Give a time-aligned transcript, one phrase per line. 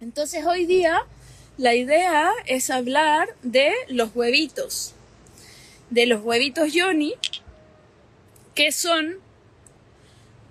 [0.00, 1.02] Entonces hoy día
[1.56, 4.94] la idea es hablar de los huevitos,
[5.90, 7.14] de los huevitos Yoni,
[8.54, 9.16] que son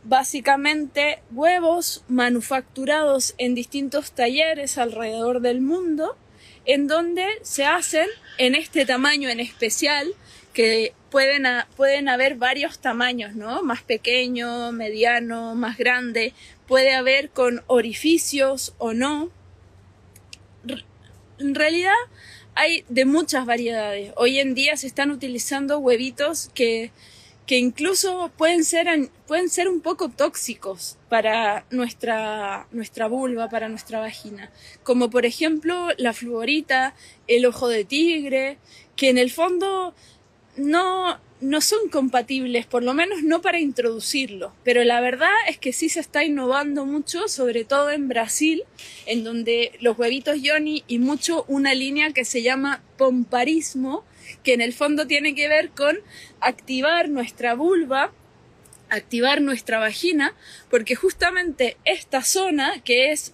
[0.04, 6.18] básicamente huevos manufacturados en distintos talleres alrededor del mundo,
[6.66, 8.08] en donde se hacen
[8.38, 10.14] en este tamaño en especial,
[10.54, 11.46] que pueden,
[11.78, 13.64] pueden haber varios tamaños, ¿no?
[13.64, 16.34] Más pequeño, mediano, más grande,
[16.68, 19.37] puede haber con orificios o no.
[21.40, 21.94] En realidad
[22.56, 24.14] hay de muchas variedades.
[24.16, 26.92] Hoy en día se están utilizando huevitos que
[27.48, 34.02] que incluso pueden ser, pueden ser un poco tóxicos para nuestra, nuestra vulva, para nuestra
[34.02, 34.52] vagina,
[34.84, 36.94] como por ejemplo la fluorita,
[37.26, 38.58] el ojo de tigre,
[38.98, 39.96] que en el fondo
[40.58, 45.72] no, no son compatibles, por lo menos no para introducirlo, pero la verdad es que
[45.72, 48.64] sí se está innovando mucho, sobre todo en Brasil,
[49.06, 54.04] en donde los huevitos Yoni y mucho una línea que se llama pomparismo,
[54.44, 56.00] que en el fondo tiene que ver con
[56.40, 58.12] activar nuestra vulva,
[58.90, 60.34] activar nuestra vagina,
[60.72, 63.34] porque justamente esta zona que es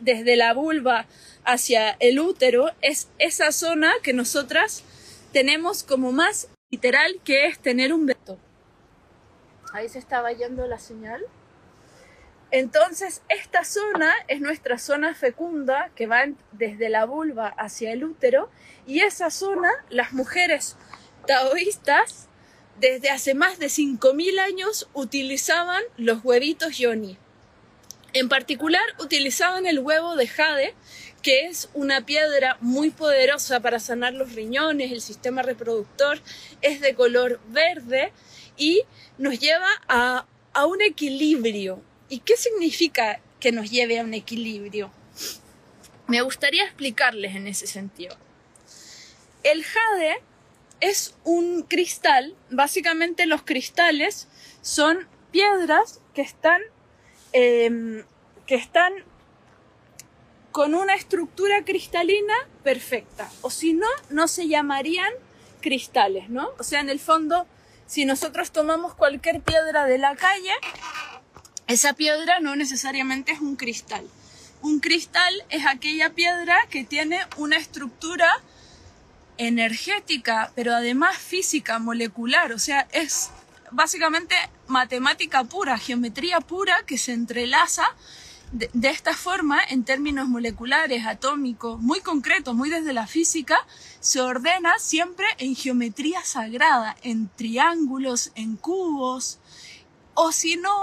[0.00, 1.06] desde la vulva
[1.44, 4.82] hacia el útero es esa zona que nosotras
[5.32, 8.38] tenemos como más literal que es tener un veto.
[9.72, 11.22] Ahí se estaba yendo la señal.
[12.50, 18.50] Entonces, esta zona es nuestra zona fecunda que va desde la vulva hacia el útero
[18.86, 20.76] y esa zona las mujeres
[21.26, 22.28] taoístas
[22.80, 27.18] desde hace más de 5.000 años utilizaban los huevitos yoni.
[28.18, 30.74] En particular utilizaban el huevo de jade,
[31.22, 36.20] que es una piedra muy poderosa para sanar los riñones, el sistema reproductor,
[36.60, 38.12] es de color verde
[38.56, 38.82] y
[39.18, 44.90] nos lleva a, a un equilibrio, ¿Y qué significa que nos lleve a un equilibrio?
[46.06, 48.16] Me gustaría explicarles en ese sentido.
[49.42, 50.22] El jade
[50.80, 54.26] es un cristal, básicamente los cristales
[54.62, 56.62] son piedras que están,
[57.32, 58.04] em,
[58.46, 58.92] que están
[60.52, 62.34] con una estructura cristalina
[62.64, 65.12] perfecta, o si no, no se llamarían
[65.60, 66.50] cristales, ¿no?
[66.58, 67.46] O sea, en el fondo,
[67.86, 70.52] si nosotros tomamos cualquier piedra de la calle,
[71.66, 74.04] esa piedra no necesariamente es un cristal.
[74.62, 78.28] Un cristal es aquella piedra que tiene una estructura
[79.36, 83.30] energética, pero además física, molecular, o sea, es
[83.70, 84.34] básicamente
[84.66, 87.84] matemática pura, geometría pura que se entrelaza
[88.52, 93.58] de, esta forma en términos moleculares, atómicos, muy concretos, muy desde la física,
[94.00, 99.38] se ordena siempre en geometría sagrada, en triángulos, en cubos,
[100.14, 100.76] o si no,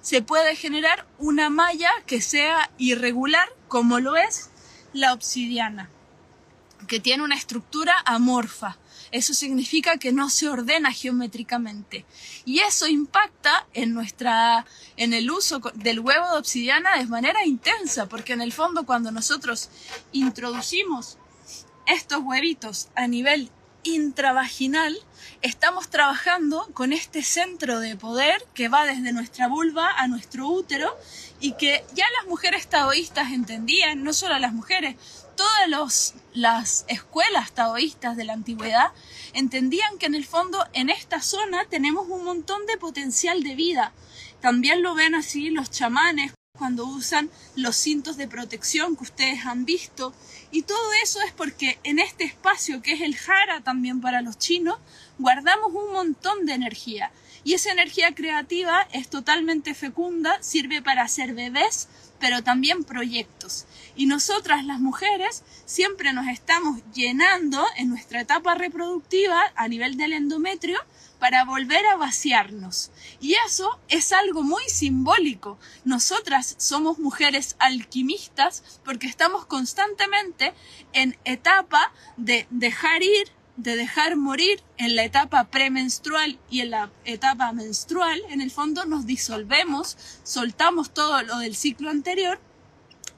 [0.00, 4.50] se puede generar una malla que sea irregular, como lo es
[4.92, 5.88] la obsidiana,
[6.86, 8.78] que tiene una estructura amorfa.
[9.10, 12.06] Eso significa que no se ordena geométricamente.
[12.44, 14.64] Y eso impacta en nuestra,
[14.96, 19.10] en el uso del huevo de obsidiana de manera intensa, porque en el fondo cuando
[19.10, 19.68] nosotros
[20.12, 21.18] introducimos
[21.86, 23.50] estos huevitos a nivel
[23.82, 24.96] intravaginal,
[25.42, 30.96] estamos trabajando con este centro de poder que va desde nuestra vulva a nuestro útero
[31.40, 34.96] y que ya las mujeres taoístas entendían, no solo las mujeres,
[35.36, 38.92] todas las escuelas taoístas de la antigüedad
[39.32, 43.92] entendían que en el fondo en esta zona tenemos un montón de potencial de vida.
[44.40, 49.64] También lo ven así los chamanes cuando usan los cintos de protección que ustedes han
[49.64, 50.14] visto.
[50.50, 54.38] Y todo eso es porque en este espacio que es el jara también para los
[54.38, 54.78] chinos,
[55.18, 57.10] guardamos un montón de energía.
[57.44, 61.88] Y esa energía creativa es totalmente fecunda, sirve para hacer bebés,
[62.20, 63.64] pero también proyectos.
[63.94, 70.12] Y nosotras las mujeres siempre nos estamos llenando en nuestra etapa reproductiva a nivel del
[70.12, 70.78] endometrio
[71.22, 72.90] para volver a vaciarnos.
[73.20, 75.56] Y eso es algo muy simbólico.
[75.84, 80.52] Nosotras somos mujeres alquimistas porque estamos constantemente
[80.92, 86.90] en etapa de dejar ir, de dejar morir en la etapa premenstrual y en la
[87.04, 88.20] etapa menstrual.
[88.30, 92.40] En el fondo nos disolvemos, soltamos todo lo del ciclo anterior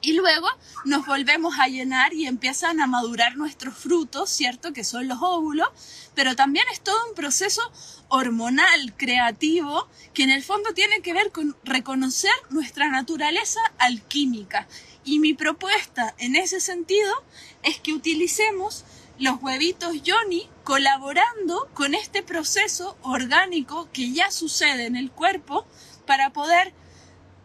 [0.05, 0.47] y luego
[0.83, 4.71] nos volvemos a llenar y empiezan a madurar nuestros frutos, ¿cierto?
[4.71, 5.67] Que son los óvulos,
[6.13, 7.61] pero también es todo un proceso
[8.09, 14.67] hormonal, creativo, que en el fondo tiene que ver con reconocer nuestra naturaleza alquímica.
[15.03, 17.11] Y mi propuesta en ese sentido
[17.63, 18.85] es que utilicemos
[19.17, 25.65] los huevitos Yoni colaborando con este proceso orgánico que ya sucede en el cuerpo
[26.05, 26.73] para poder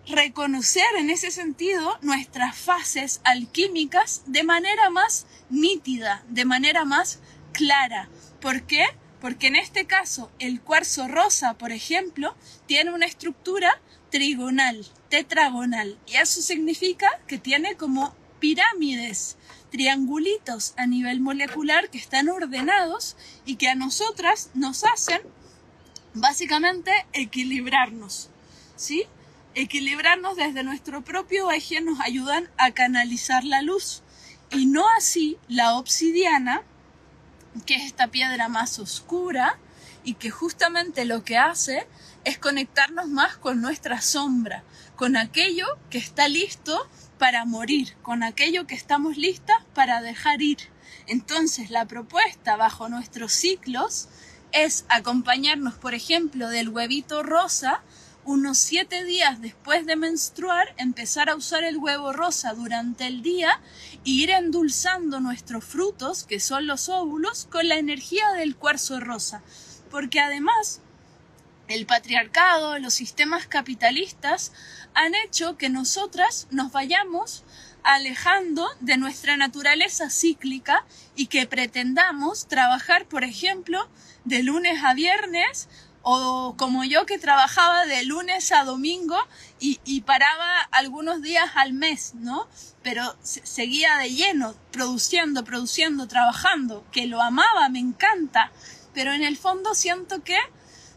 [0.06, 7.20] reconocer en ese sentido nuestras fases alquímicas de manera más nítida, de manera más
[7.52, 8.08] clara.
[8.40, 8.86] ¿Por qué?
[9.20, 12.34] Porque en este caso el cuarzo rosa, por ejemplo,
[12.66, 13.80] tiene una estructura
[14.10, 19.36] trigonal, tetragonal, y eso significa que tiene como pirámides,
[19.70, 25.20] triangulitos a nivel molecular que están ordenados y que a nosotras nos hacen
[26.14, 28.30] básicamente equilibrarnos,
[28.74, 29.06] ¿sí?
[29.60, 34.02] Equilibrarnos desde nuestro propio eje nos ayudan a canalizar la luz
[34.50, 36.62] y no así la obsidiana,
[37.66, 39.58] que es esta piedra más oscura
[40.02, 41.86] y que justamente lo que hace
[42.24, 44.64] es conectarnos más con nuestra sombra,
[44.96, 50.70] con aquello que está listo para morir, con aquello que estamos listas para dejar ir.
[51.06, 54.08] Entonces la propuesta bajo nuestros ciclos
[54.52, 57.82] es acompañarnos, por ejemplo, del huevito rosa
[58.30, 63.60] unos siete días después de menstruar, empezar a usar el huevo rosa durante el día
[64.06, 69.42] e ir endulzando nuestros frutos, que son los óvulos, con la energía del cuarzo rosa.
[69.90, 70.80] Porque además,
[71.66, 74.52] el patriarcado, los sistemas capitalistas
[74.94, 77.42] han hecho que nosotras nos vayamos
[77.82, 80.84] alejando de nuestra naturaleza cíclica
[81.16, 83.88] y que pretendamos trabajar, por ejemplo,
[84.24, 85.68] de lunes a viernes
[86.02, 89.16] o como yo que trabajaba de lunes a domingo
[89.58, 92.48] y, paraba algunos días al mes, ¿no?
[92.82, 98.50] Pero seguía de lleno, produciendo, produciendo, trabajando, que lo amaba, me encanta,
[98.94, 100.38] pero en el fondo siento que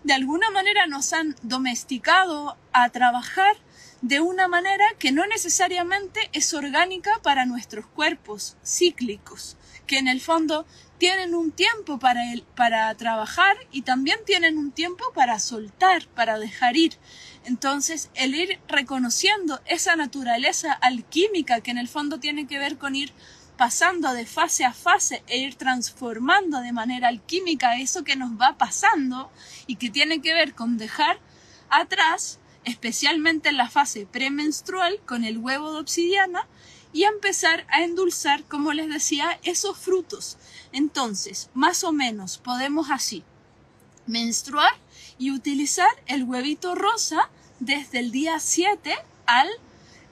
[0.04, 3.56] de alguna manera nos han domesticado a trabajar
[4.02, 9.56] de una manera que no necesariamente es orgánica para nuestros cuerpos cíclicos,
[9.88, 10.66] que en el fondo
[10.98, 12.22] tienen un tiempo para,
[12.56, 16.98] para trabajar y también tienen un tiempo para soltar, para dejar ir.
[17.46, 22.96] Entonces, el ir reconociendo esa naturaleza alquímica que en el fondo tiene que ver con
[22.96, 23.14] ir
[23.58, 28.58] pasando de fase a fase e ir transformando de manera alquímica eso que nos va
[28.58, 29.32] pasando
[29.68, 31.20] y que tiene que ver con dejar
[31.70, 36.48] atrás, especialmente en la fase premenstrual con el huevo de obsidiana,
[36.94, 40.38] y empezar a endulzar, como les decía, esos frutos.
[40.74, 43.24] Entonces, más o menos podemos así.
[44.06, 44.74] Menstruar
[45.18, 47.30] y utilizar el huevito rosa
[47.60, 48.94] desde el día 7
[49.26, 49.48] al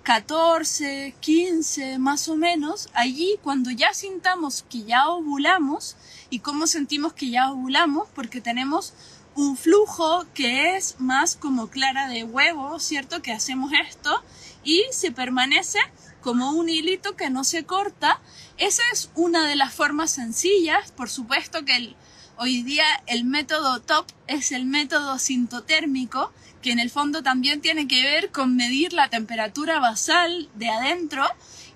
[0.04, 5.96] 14, 15 más o menos, allí cuando ya sintamos que ya ovulamos,
[6.30, 8.94] y cómo sentimos que ya ovulamos, porque tenemos
[9.36, 13.22] un flujo que es más como clara de huevo, ¿cierto?
[13.22, 14.24] Que hacemos esto
[14.64, 15.80] y se permanece
[16.22, 18.20] como un hilito que no se corta.
[18.58, 20.92] Esa es una de las formas sencillas.
[20.92, 21.96] Por supuesto que
[22.38, 26.32] hoy día el método top es el método sintotérmico,
[26.62, 31.26] que en el fondo también tiene que ver con medir la temperatura basal de adentro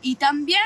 [0.01, 0.65] y también,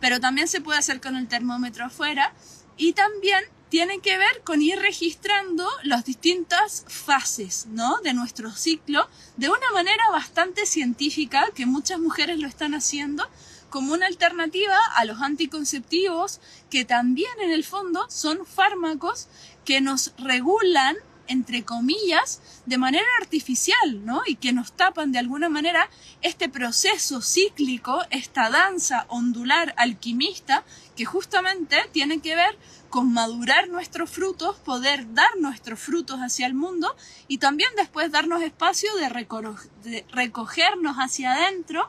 [0.00, 2.34] pero también se puede hacer con el termómetro afuera
[2.76, 8.02] y también tiene que ver con ir registrando las distintas fases ¿no?
[8.02, 9.08] de nuestro ciclo
[9.38, 13.26] de una manera bastante científica, que muchas mujeres lo están haciendo
[13.70, 19.28] como una alternativa a los anticonceptivos, que también en el fondo son fármacos
[19.64, 20.98] que nos regulan
[21.28, 24.22] entre comillas, de manera artificial, ¿no?
[24.26, 25.88] Y que nos tapan de alguna manera
[26.20, 30.64] este proceso cíclico, esta danza ondular alquimista,
[30.96, 32.58] que justamente tiene que ver
[32.92, 36.94] con madurar nuestros frutos, poder dar nuestros frutos hacia el mundo
[37.26, 41.88] y también después darnos espacio de, recogernos hacia adentro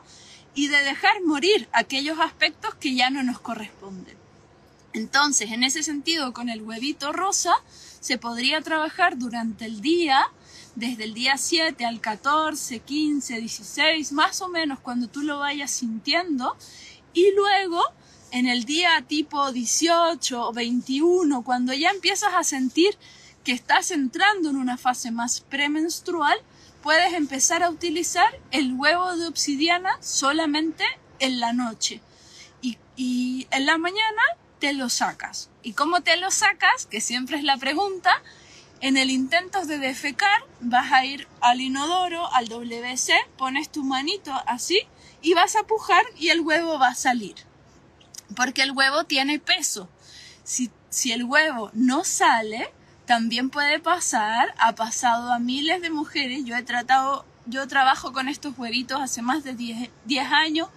[0.54, 4.16] y de dejar morir aquellos aspectos que ya no nos corresponden.
[4.94, 7.52] Entonces, en ese sentido, con el huevito rosa
[8.00, 10.30] se podría trabajar durante el día,
[10.74, 15.70] desde el día 7 al 14, 15, 16, más o menos cuando tú lo vayas
[15.70, 16.56] sintiendo,
[17.12, 17.82] y luego
[18.34, 22.98] en el día tipo 18 o 21, cuando ya empiezas a sentir
[23.44, 26.36] que estás entrando en una fase más premenstrual,
[26.82, 30.82] puedes empezar a utilizar el huevo de obsidiana solamente
[31.20, 32.00] en la noche.
[32.96, 34.22] Y, en la mañana
[34.58, 35.48] te lo sacas.
[35.62, 36.86] ¿Y cómo te lo sacas?
[36.86, 38.20] Que siempre es la pregunta.
[38.80, 44.32] En el intento de defecar vas a ir al inodoro, al WC, pones tu manito
[44.48, 44.80] así
[45.22, 47.36] y vas a pujar y el huevo va a salir
[48.34, 49.88] porque el huevo tiene peso.
[50.42, 52.70] Si, si el huevo no sale,
[53.06, 58.28] también puede pasar, ha pasado a miles de mujeres, yo he tratado, yo trabajo con
[58.28, 60.68] estos huevitos hace más de 10, 10 años,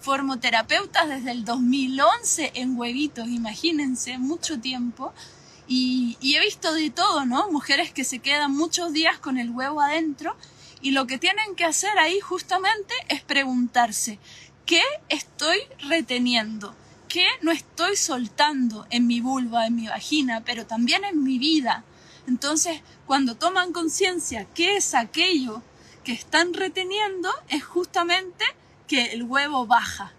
[0.00, 5.12] formo terapeutas desde el 2011 en huevitos, imagínense, mucho tiempo,
[5.68, 7.50] y he visto de todo, ¿no?
[7.50, 10.36] Mujeres que se quedan muchos días con el huevo adentro
[10.80, 14.20] Y lo que tienen que hacer ahí justamente es preguntarse,
[14.66, 15.58] ¿qué estoy
[15.88, 16.74] reteniendo?
[17.08, 21.84] ¿Qué no estoy soltando en mi vulva, en mi vagina, pero también en mi vida?
[22.26, 25.62] Entonces, cuando toman conciencia qué es aquello
[26.02, 28.44] que están reteniendo, es justamente
[28.88, 30.12] que el huevo baja.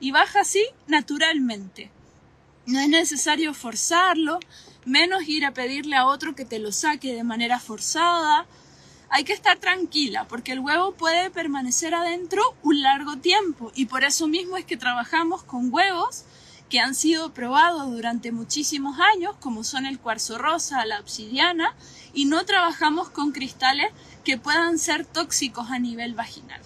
[0.00, 1.90] Y baja así naturalmente.
[2.66, 4.40] No es necesario forzarlo,
[4.84, 8.46] menos ir a pedirle a otro que te lo saque de manera forzada.
[9.10, 14.04] Hay que estar tranquila porque el huevo puede permanecer adentro un largo tiempo y por
[14.04, 16.24] eso mismo es que trabajamos con huevos
[16.72, 21.74] que han sido probados durante muchísimos años, como son el cuarzo rosa, la obsidiana,
[22.14, 23.92] y no trabajamos con cristales
[24.24, 26.62] que puedan ser tóxicos a nivel vaginal.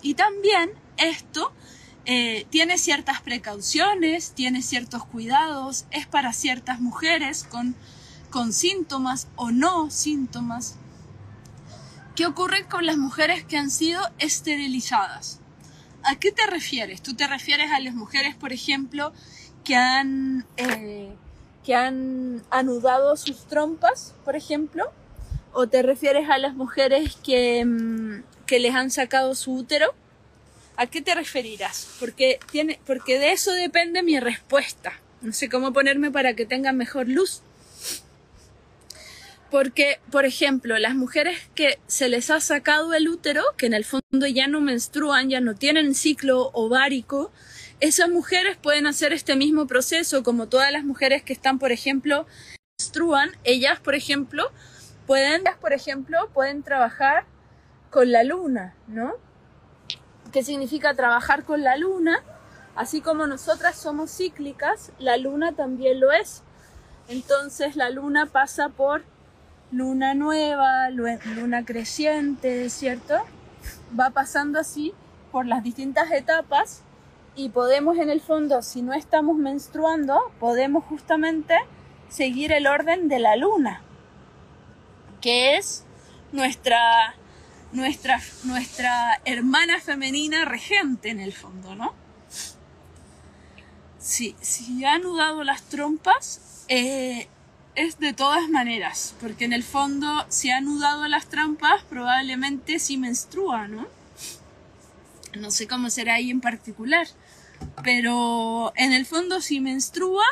[0.00, 1.52] Y también esto
[2.04, 7.74] eh, tiene ciertas precauciones, tiene ciertos cuidados, es para ciertas mujeres con,
[8.30, 10.76] con síntomas o no síntomas.
[12.14, 15.41] ¿Qué ocurre con las mujeres que han sido esterilizadas?
[16.04, 17.02] ¿A qué te refieres?
[17.02, 19.12] ¿Tú te refieres a las mujeres, por ejemplo,
[19.64, 21.12] que han, eh,
[21.64, 24.92] que han anudado sus trompas, por ejemplo?
[25.52, 29.94] ¿O te refieres a las mujeres que, mm, que les han sacado su útero?
[30.76, 31.88] ¿A qué te referirás?
[32.00, 34.94] Porque, tiene, porque de eso depende mi respuesta.
[35.20, 37.42] No sé cómo ponerme para que tenga mejor luz.
[39.52, 43.84] Porque, por ejemplo, las mujeres que se les ha sacado el útero, que en el
[43.84, 47.30] fondo ya no menstruan, ya no tienen ciclo ovárico,
[47.78, 52.26] esas mujeres pueden hacer este mismo proceso como todas las mujeres que están, por ejemplo,
[52.78, 53.32] menstruan.
[53.44, 54.50] Ellas, por ejemplo,
[55.06, 57.26] pueden, por ejemplo, pueden trabajar
[57.90, 59.12] con la luna, ¿no?
[60.32, 62.22] ¿Qué significa trabajar con la luna?
[62.74, 66.42] Así como nosotras somos cíclicas, la luna también lo es.
[67.08, 69.11] Entonces la luna pasa por
[69.72, 73.16] luna nueva, luna creciente, ¿cierto?
[73.98, 74.92] Va pasando así
[75.32, 76.82] por las distintas etapas
[77.34, 81.56] y podemos en el fondo, si no estamos menstruando, podemos justamente
[82.08, 83.82] seguir el orden de la luna,
[85.22, 85.84] que es
[86.32, 87.14] nuestra
[87.72, 91.94] nuestra, nuestra hermana femenina regente en el fondo, ¿no?
[93.98, 97.28] Sí, si ha anudado las trompas, eh,
[97.74, 102.96] es de todas maneras, porque en el fondo, si ha anudado las trompas, probablemente sí
[102.96, 103.86] menstrua, ¿no?
[105.34, 107.06] No sé cómo será ahí en particular,
[107.82, 110.24] pero en el fondo, si menstrua,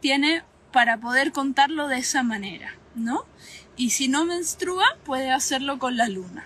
[0.00, 3.24] tiene para poder contarlo de esa manera, ¿no?
[3.78, 6.44] y si no menstrua puede hacerlo con la luna.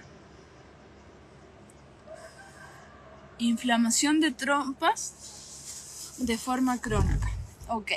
[3.38, 7.28] Inflamación de trompas de forma crónica.
[7.68, 7.92] Ok.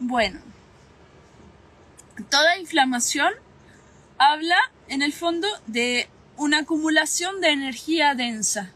[0.00, 0.40] Bueno.
[2.30, 3.32] Toda inflamación
[4.18, 8.70] habla en el fondo de una acumulación de energía densa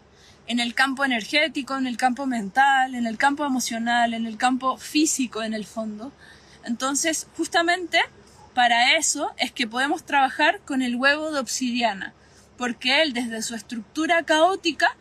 [0.49, 4.77] en el campo energético, en el campo mental, en el campo emocional, en el campo
[4.77, 6.11] físico en el fondo.
[6.65, 8.01] Entonces, justamente
[8.55, 12.15] para eso es que podemos trabajar con el huevo de obsidiana,
[12.57, 14.97] porque él desde su estructura caótica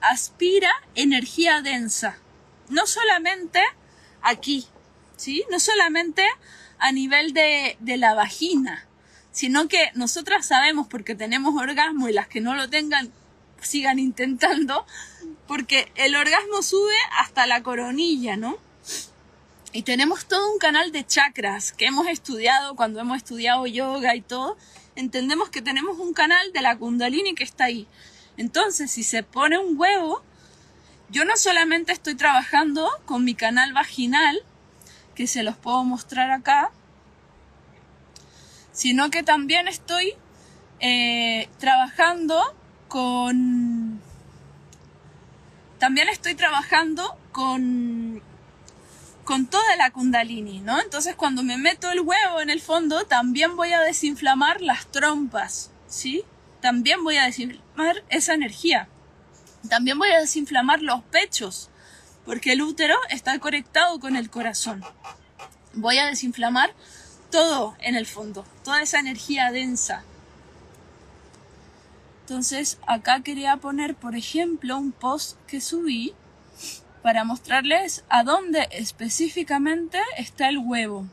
[0.00, 2.16] aspira energía densa,
[2.68, 3.60] no solamente
[4.22, 4.66] aquí,
[5.16, 5.44] ¿sí?
[5.50, 6.24] No solamente
[6.82, 8.84] a nivel de, de la vagina,
[9.30, 13.10] sino que nosotras sabemos porque tenemos orgasmo y las que no lo tengan
[13.60, 14.84] sigan intentando,
[15.46, 18.58] porque el orgasmo sube hasta la coronilla, ¿no?
[19.72, 24.20] Y tenemos todo un canal de chakras que hemos estudiado cuando hemos estudiado yoga y
[24.20, 24.58] todo.
[24.96, 27.86] Entendemos que tenemos un canal de la kundalini que está ahí.
[28.36, 30.22] Entonces, si se pone un huevo,
[31.08, 34.42] yo no solamente estoy trabajando con mi canal vaginal,
[35.14, 36.70] que se los puedo mostrar acá,
[38.72, 40.14] sino que también estoy
[40.80, 42.40] eh, trabajando
[42.88, 44.00] con...
[45.78, 48.22] También estoy trabajando con
[49.24, 50.80] con toda la kundalini, ¿no?
[50.80, 55.70] Entonces cuando me meto el huevo en el fondo, también voy a desinflamar las trompas,
[55.86, 56.24] ¿sí?
[56.60, 58.88] También voy a desinflamar esa energía.
[59.68, 61.70] También voy a desinflamar los pechos,
[62.24, 64.84] porque el útero está conectado con el corazón.
[65.74, 66.74] Voy a desinflamar
[67.30, 70.04] todo en el fondo, toda esa energía densa.
[72.20, 76.14] Entonces, acá quería poner, por ejemplo, un post que subí
[77.02, 81.06] para mostrarles a dónde específicamente está el huevo.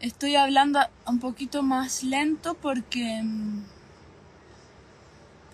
[0.00, 3.22] Estoy hablando un poquito más lento porque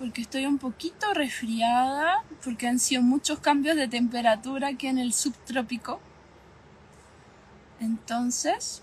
[0.01, 5.13] porque estoy un poquito resfriada, porque han sido muchos cambios de temperatura aquí en el
[5.13, 6.01] subtrópico.
[7.81, 8.83] Entonces,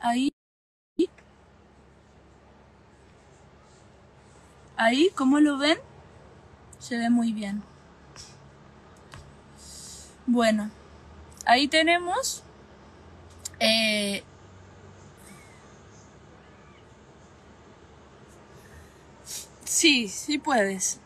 [0.00, 0.32] ahí,
[4.76, 5.78] ahí, ¿cómo lo ven?
[6.80, 7.62] Se ve muy bien.
[10.26, 10.72] Bueno,
[11.46, 12.42] ahí tenemos
[13.60, 14.24] eh,
[19.64, 21.00] sí, sí puedes.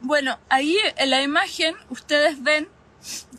[0.00, 2.68] Bueno, ahí en la imagen ustedes ven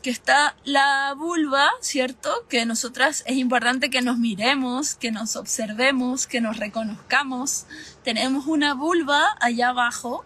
[0.01, 2.45] que está la vulva, ¿cierto?
[2.49, 7.65] Que nosotras es importante que nos miremos, que nos observemos, que nos reconozcamos.
[8.03, 10.25] Tenemos una vulva allá abajo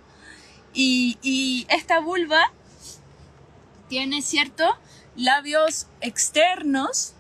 [0.74, 2.52] y, y esta vulva
[3.88, 4.78] tiene, ¿cierto?
[5.16, 7.14] Labios externos,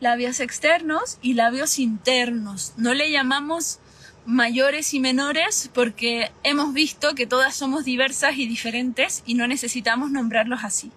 [0.00, 2.72] labios externos y labios internos.
[2.76, 3.80] No le llamamos
[4.26, 10.10] mayores y menores porque hemos visto que todas somos diversas y diferentes y no necesitamos
[10.10, 10.92] nombrarlos así.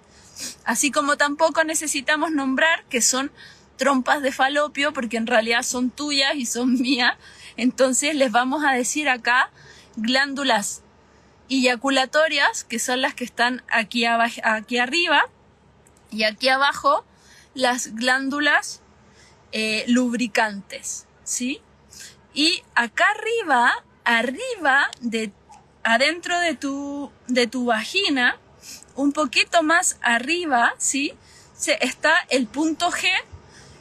[0.66, 3.32] Así como tampoco necesitamos nombrar que son
[3.78, 7.16] trompas de falopio porque en realidad son tuyas y son mías.
[7.56, 9.52] Entonces les vamos a decir acá
[9.96, 10.82] glándulas
[11.50, 15.24] eyaculatorias, que son las que están aquí, aquí arriba,
[16.12, 17.06] y aquí abajo
[17.54, 18.82] las glándulas
[19.52, 21.62] eh, lubricantes, ¿sí?
[22.40, 25.34] Y acá arriba, arriba de,
[25.84, 28.38] adentro de tu, de tu vagina,
[28.96, 31.12] un poquito más arriba, ¿sí?
[31.54, 33.10] Se, está el punto G,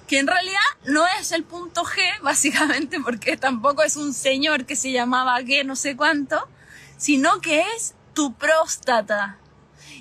[0.09, 4.75] que en realidad no es el punto G, básicamente porque tampoco es un señor que
[4.75, 6.49] se llamaba G no sé cuánto,
[6.97, 9.39] sino que es tu próstata.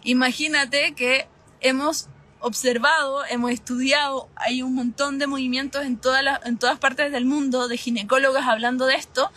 [0.02, 1.28] Imagínate que
[1.60, 2.10] hemos
[2.40, 7.68] observado, hemos estudiado, hay un montón de movimientos en, todas en todas partes del mundo
[7.68, 9.32] de ginecólogas hablando de esto,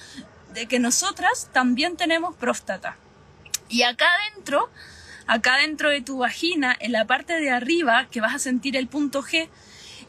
[0.53, 2.97] de que nosotras también tenemos próstata.
[3.69, 4.69] Y acá adentro,
[5.27, 8.89] acá dentro de tu vagina, en la parte de arriba, que vas a sentir el
[8.89, 9.49] punto G,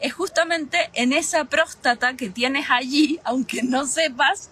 [0.00, 4.50] es justamente en esa próstata que tienes allí, aunque no sepas,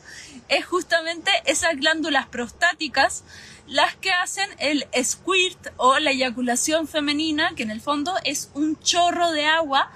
[0.49, 3.25] es justamente esas glándulas prostáticas
[3.71, 8.77] las que hacen el squirt o la eyaculación femenina, que en el fondo es un
[8.81, 9.93] chorro de agua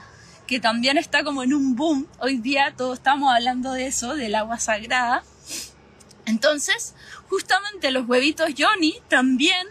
[0.47, 2.07] que también está como en un boom.
[2.21, 5.25] Hoy día todos estamos hablando de eso, del agua sagrada.
[6.25, 6.95] Entonces,
[7.29, 9.67] justamente los huevitos Johnny también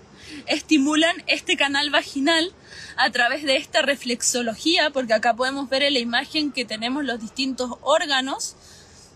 [0.48, 2.52] estimulan este canal vaginal
[2.98, 7.22] a través de esta reflexología, porque acá podemos ver en la imagen que tenemos los
[7.22, 8.58] distintos órganos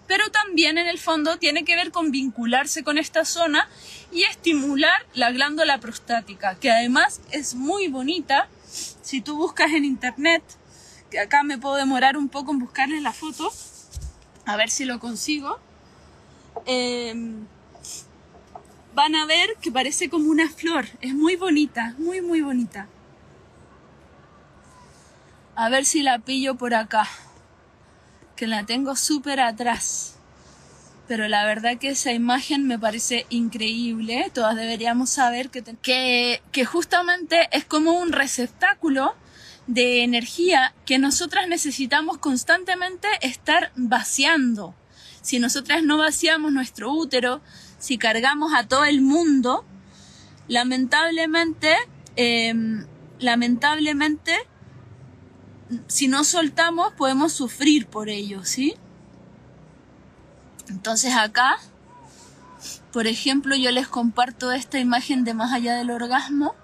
[0.08, 3.70] pero también en el fondo tiene que ver con vincularse con esta zona
[4.12, 8.48] y estimular la glándula prostática, que además es muy bonita.
[9.02, 10.43] Si tú buscas en internet,
[11.12, 13.52] que acá me puedo demorar un poco en buscarles la foto,
[14.46, 15.60] a ver si lo consigo,
[16.65, 17.46] em,
[18.96, 22.88] van a ver que parece como una flor, es muy bonita, muy muy bonita.
[25.56, 27.10] A ver si la pillo por acá
[28.38, 30.15] que la tengo súper atrás.
[31.10, 34.32] Pero la verdad que esa imagen me parece increíble.
[34.34, 39.13] Todas deberíamos saber que, que, que justamente es como un receptáculo
[39.67, 44.73] de energía que nosotras necesitamos constantemente estar vaciando.
[45.21, 47.41] Si nosotras no vaciamos nuestro útero,
[47.80, 49.65] si cargamos a todo el mundo,
[50.47, 51.76] lamentablemente,
[52.15, 52.86] em,
[53.19, 54.34] lamentablemente
[55.88, 58.75] si no soltamos podemos sufrir por ello, ¿sí?
[60.69, 61.58] Entonces acá,
[62.91, 66.56] por ejemplo, yo les comparto esta imagen de más allá del orgasmo.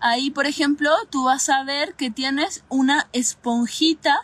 [0.00, 4.20] Ahí, por ejemplo, tú vas a ver que tienes una esponjita,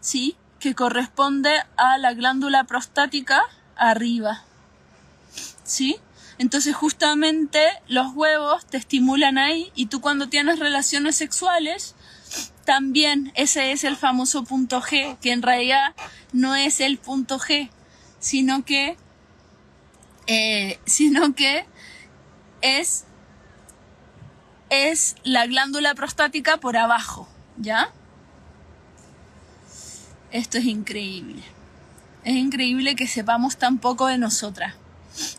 [0.00, 0.36] ¿sí?
[0.60, 3.42] Que corresponde a la glándula prostática
[3.76, 4.42] arriba,
[5.62, 5.98] ¿sí?
[6.38, 11.96] Entonces justamente los huevos te estimulan ahí y tú cuando tienes relaciones sexuales
[12.68, 15.94] también ese es el famoso punto G, que en realidad
[16.34, 17.70] no es el punto G,
[18.18, 18.98] sino que,
[20.26, 21.64] eh, sino que
[22.60, 23.06] es,
[24.68, 27.26] es la glándula prostática por abajo,
[27.56, 27.90] ¿ya?
[30.30, 31.42] Esto es increíble.
[32.22, 34.74] Es increíble que sepamos tan poco de nosotras.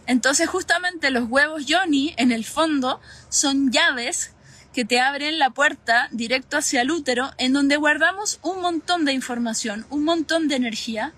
[0.08, 4.32] Entonces justamente los huevos Johnny en el fondo son llaves
[4.80, 9.12] que te abren la puerta directo hacia el útero, en donde guardamos un montón de
[9.12, 11.12] información, un montón de energía,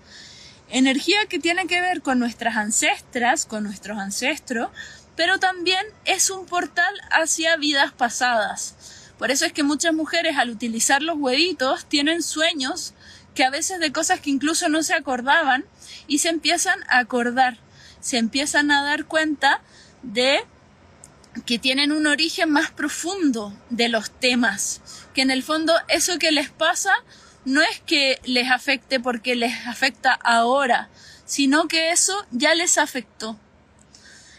[0.68, 4.70] energía que tiene que ver con nuestras ancestras, con nuestros ancestros,
[5.14, 9.12] pero también es un portal hacia vidas pasadas.
[9.16, 12.94] Por eso es que muchas mujeres al utilizar los huevitos tienen sueños
[13.36, 15.64] que a veces de cosas que incluso no se acordaban
[16.08, 17.58] y se empiezan a acordar,
[18.00, 19.60] se empiezan a dar cuenta
[20.02, 20.44] de
[21.46, 24.80] que tienen un origen más profundo de los temas,
[25.14, 26.92] que en el fondo eso que les pasa
[27.44, 30.90] no es que les afecte porque les afecta ahora,
[31.24, 33.38] sino que eso ya les afectó.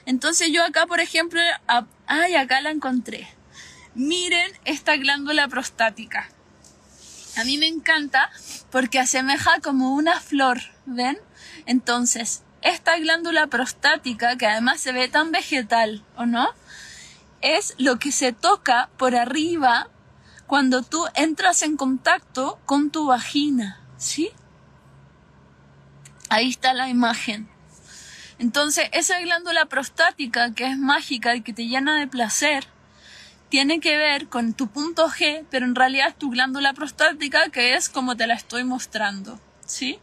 [0.05, 1.39] Entonces yo acá, por ejemplo,
[2.07, 3.27] ay, acá la encontré.
[3.95, 6.29] Miren esta glándula prostática.
[7.35, 8.29] A mí me encanta
[8.71, 11.17] porque asemeja como una flor, ¿ven?
[11.65, 16.49] Entonces, esta glándula prostática, que además se ve tan vegetal, ¿o no?
[17.41, 19.89] Es lo que se toca por arriba
[20.47, 24.31] cuando tú entras en contacto con tu vagina, ¿sí?
[26.29, 27.49] Ahí está la imagen.
[28.39, 32.65] Entonces, esa glándula prostática que es mágica y que te llena de placer,
[33.49, 37.75] tiene que ver con tu punto G, pero en realidad es tu glándula prostática que
[37.75, 39.99] es como te la estoy mostrando, ¿sí?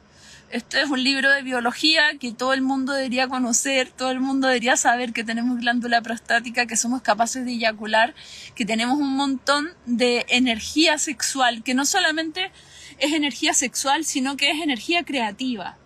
[0.50, 4.48] Este es un libro de biología que todo el mundo debería conocer, todo el mundo
[4.48, 8.16] debería saber que tenemos glándula prostática, que somos capaces de eyacular,
[8.56, 12.50] que tenemos un montón de energía sexual, que no solamente
[12.98, 15.76] es energía sexual, sino que es energía creativa.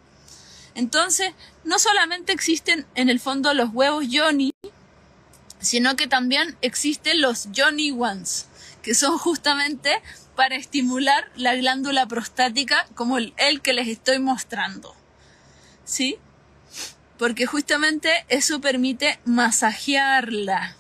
[0.75, 1.33] Entonces,
[1.65, 4.55] no solamente existen en el fondo los huevos Johnny,
[5.61, 8.47] sino que también existen los Johnny Ones,
[8.81, 10.01] que son justamente
[10.37, 14.95] para estimular la glándula prostática como el, que les estoy mostrando.
[15.85, 16.19] ¿Sí?
[17.19, 20.77] Porque justamente eso permite masajearla.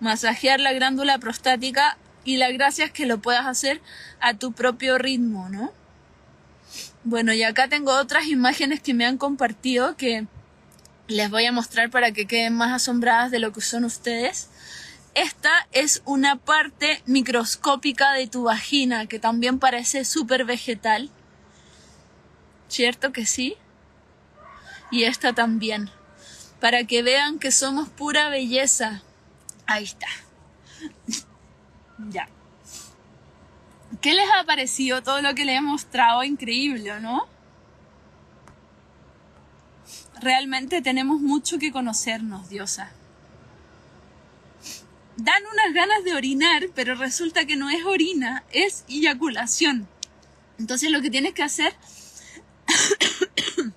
[0.00, 3.80] Masajear la glándula prostática y la gracia es que lo puedas hacer
[4.20, 5.72] a tu propio ritmo, ¿no?
[7.04, 10.26] Bueno, y acá tengo otras imágenes que me han compartido que
[11.06, 14.48] les voy a mostrar para que queden más asombradas de lo que son ustedes.
[15.14, 21.08] Esta es una parte microscópica de tu vagina que también parece súper vegetal.
[22.66, 23.56] ¿Cierto que sí?
[24.90, 25.88] Y esta también.
[26.60, 29.02] Para que vean que somos pura belleza.
[29.66, 30.08] Ahí está.
[32.10, 32.28] ya.
[34.00, 36.24] ¿Qué les ha parecido todo lo que les he mostrado?
[36.24, 37.28] Increíble, ¿no?
[40.20, 42.90] Realmente tenemos mucho que conocernos, diosa
[45.16, 49.88] dan unas ganas de orinar, pero resulta que no es orina, es eyaculación.
[50.58, 51.74] Entonces lo que tienes que hacer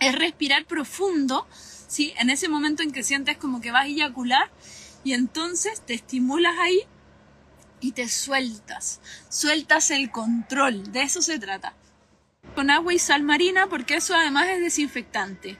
[0.00, 1.46] es respirar profundo,
[1.88, 2.14] ¿sí?
[2.18, 4.50] En ese momento en que sientes como que vas a eyacular
[5.04, 6.82] y entonces te estimulas ahí
[7.80, 11.74] y te sueltas, sueltas el control, de eso se trata.
[12.54, 15.58] Con agua y sal marina porque eso además es desinfectante.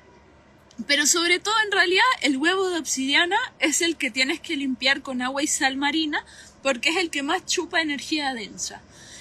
[0.87, 5.03] Pero sobre todo en realidad el huevo de obsidiana es el que tienes que limpiar
[5.03, 6.25] con agua y sal marina
[6.62, 8.81] porque es el que más chupa energía densa.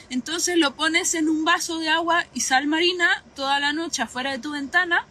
[0.09, 4.31] Entonces lo pones en un vaso de agua y sal marina toda la noche afuera
[4.31, 5.05] de tu ventana,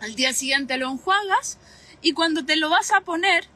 [0.00, 1.58] al día siguiente lo enjuagas
[2.02, 3.46] y cuando te lo vas a poner,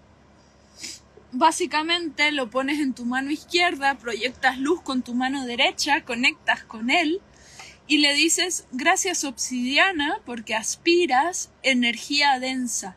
[1.33, 6.90] básicamente lo pones en tu mano izquierda, proyectas luz con tu mano derecha, conectas con
[6.90, 7.20] él
[7.87, 12.97] y le dices gracias obsidiana porque aspiras energía densa.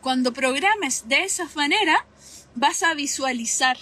[0.00, 2.06] Cuando programes de esa manera,
[2.54, 3.78] vas a visualizar,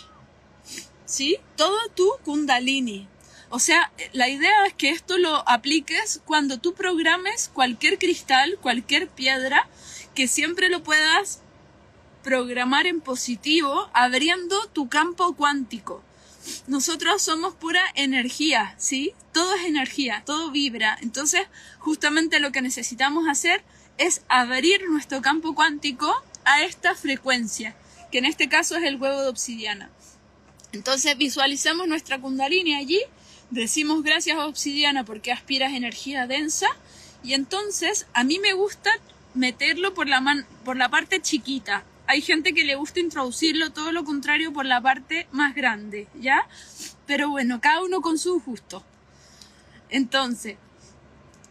[1.05, 1.39] ¿sí?
[1.57, 3.09] Todo tu kundalini.
[3.49, 9.09] O sea, la idea es que esto lo apliques cuando tú programes cualquier cristal, cualquier
[9.09, 9.69] piedra,
[10.15, 11.41] que siempre lo puedas
[12.23, 16.05] programar en positivo, abriendo tu campo cuántico.
[16.67, 19.13] Nosotros somos pura energía, ¿sí?
[19.33, 20.99] Todo es energía, todo vibra.
[21.03, 21.43] Entonces,
[21.79, 23.63] justamente lo que necesitamos hacer
[23.99, 27.77] es abrir nuestro campo cuántico a esta frecuencia,
[28.11, 29.91] que en este caso es el huevo de obsidiana.
[30.73, 33.01] Entonces, visualizamos nuestra kundalini allí,
[33.51, 36.69] decimos gracias obsidiana porque aspiras energía densa,
[37.23, 38.91] y entonces a mí me gusta
[39.35, 44.03] meterlo por la, por la parte chiquita, hay gente que le gusta introducirlo todo lo
[44.03, 46.45] contrario por la parte más grande, ¿ya?
[47.07, 48.83] Pero bueno, cada uno con su gusto.
[49.91, 50.57] Entonces,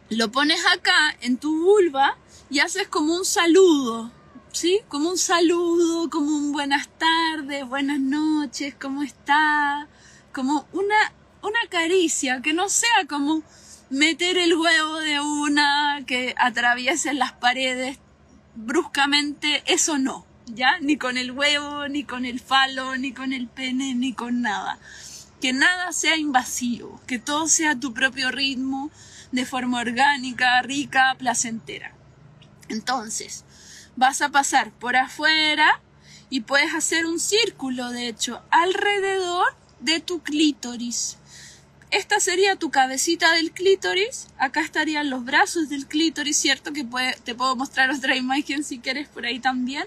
[0.10, 2.17] lo pones acá en tu vulva
[2.50, 4.12] y haces como un saludo,
[4.52, 4.82] ¿sí?
[4.89, 9.88] Como un saludo, como un buenas tardes, buenas noches, ¿cómo está?
[10.34, 13.43] Como una, una caricia, que no sea como
[13.89, 17.98] meter el huevo de una, que atraviesen las paredes
[18.56, 20.28] bruscamente, eso no.
[20.54, 20.80] ¿Ya?
[20.80, 24.80] Ni con el huevo, ni con el falo, ni con el pene, ni con nada.
[25.42, 28.92] Que nada sea invasivo, que todo sea tu propio ritmo,
[29.32, 31.94] de forma orgánica, rica, placentera.
[32.68, 33.46] Entonces,
[33.96, 35.82] vas a pasar por afuera
[36.30, 41.18] y puedes hacer un círculo, de hecho, alrededor de tu clítoris.
[41.92, 44.28] Esta sería tu cabecita del clítoris.
[44.38, 46.72] Acá estarían los brazos del clítoris, ¿cierto?
[46.72, 46.86] Que
[47.24, 49.86] te puedo mostrar otra imagen si quieres por ahí también.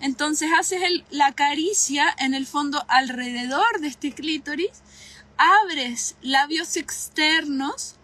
[0.00, 0.80] Entonces haces
[1.10, 4.82] la caricia en el fondo alrededor de este clítoris,
[5.36, 7.98] abres labios externos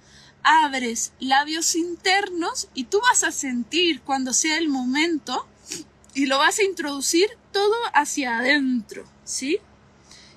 [0.44, 5.48] abres labios internos y tú vas a sentir cuando sea el momento
[6.14, 9.58] y lo vas a introducir todo hacia adentro, ¿sí?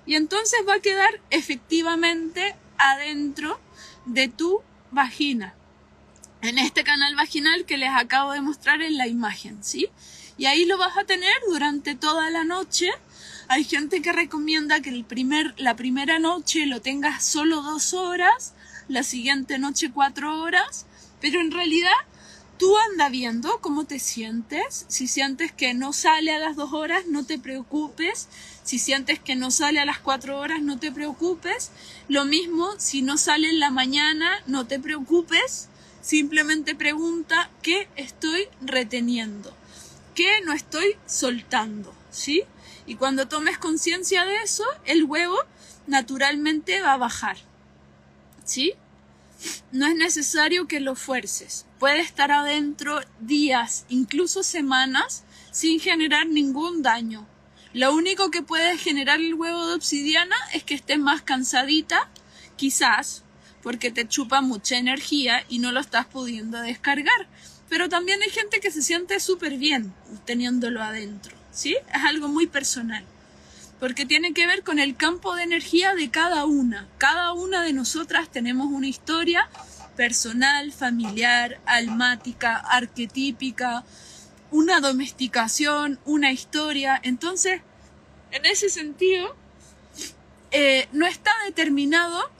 [0.06, 3.60] Y entonces va a quedar efectivamente adentro
[4.06, 5.54] de tu vagina.
[6.42, 9.90] En este canal vaginal que les acabo de mostrar en la imagen, ¿sí?
[10.38, 12.90] Y ahí lo vas a tener durante toda la noche.
[13.48, 18.54] Hay gente que recomienda que el primer, la primera noche lo tengas solo dos horas,
[18.88, 20.86] la siguiente noche cuatro horas,
[21.22, 21.92] pero en realidad
[22.58, 24.86] tú anda viendo cómo te sientes.
[24.88, 28.28] Si sientes que no sale a las dos horas, no te preocupes.
[28.64, 31.72] Si sientes que no sale a las cuatro horas, no te preocupes.
[32.10, 35.70] Lo mismo, si no sale en la mañana, no te preocupes.
[36.02, 39.54] Simplemente pregunta qué estoy reteniendo,
[40.18, 42.44] qué no estoy soltando, ¿sí?
[42.88, 45.38] Y cuando tomes conciencia de eso, el huevo
[45.86, 47.38] naturalmente va a bajar,
[48.44, 48.74] ¿sí?
[49.72, 51.68] No es necesario que lo fuerces.
[51.78, 57.28] Puede estar adentro días, incluso semanas, sin generar ningún daño.
[57.74, 62.10] Lo único que puede generar el huevo de obsidiana es que estés más cansadita,
[62.56, 63.24] quizás,
[63.62, 67.28] porque te chupa mucha energía y no lo estás pudiendo descargar.
[67.70, 69.94] Pero también hay gente que se siente súper bien
[70.26, 71.76] teniéndolo adentro, ¿sí?
[71.94, 73.04] Es algo muy personal
[73.80, 76.88] porque tiene que ver con el campo de energía de cada una.
[76.98, 79.50] Cada una de nosotras tenemos una historia
[79.96, 83.84] personal, familiar, almática, arquetípica,
[84.52, 87.00] una domesticación, una historia.
[87.04, 87.62] Entonces,
[88.32, 89.36] en ese sentido,
[90.52, 92.32] eh, no está determinado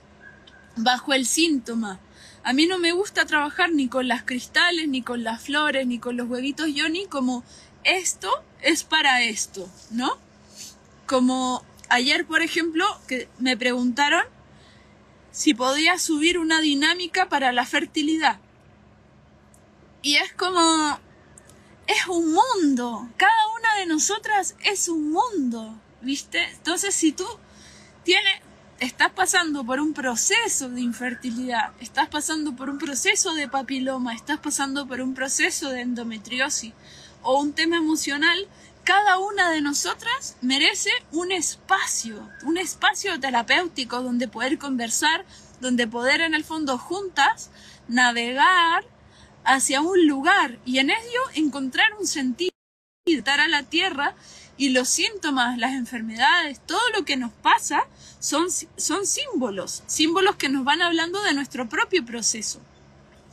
[0.76, 2.00] bajo el síntoma.
[2.48, 5.98] A mí no me gusta trabajar ni con las cristales, ni con las flores, ni
[5.98, 7.44] con los huevitos yoni como
[7.84, 8.30] esto
[8.62, 10.16] es para esto, ¿no?
[11.04, 14.24] Como ayer, por ejemplo, que me preguntaron
[15.30, 18.40] si podía subir una dinámica para la fertilidad.
[20.00, 20.98] Y es como,
[21.86, 23.10] es un mundo.
[23.18, 26.44] Cada una de nosotras es un mundo, ¿viste?
[26.44, 27.26] Entonces, si tú
[28.04, 28.40] tienes,
[28.80, 34.38] estás pasando por un proceso de infertilidad, estás pasando por un proceso de papiloma, estás
[34.38, 36.72] pasando por un proceso de endometriosis
[37.22, 38.46] o un tema emocional,
[38.84, 45.24] cada una de nosotras merece un espacio, un espacio terapéutico donde poder conversar,
[45.60, 47.50] donde poder en el fondo juntas
[47.88, 48.84] navegar
[49.44, 52.52] hacia un lugar y en ello encontrar un sentido,
[53.24, 54.14] dar a la tierra
[54.58, 57.86] y los síntomas, las enfermedades, todo lo que nos pasa
[58.18, 62.60] son, son símbolos, símbolos que nos van hablando de nuestro propio proceso.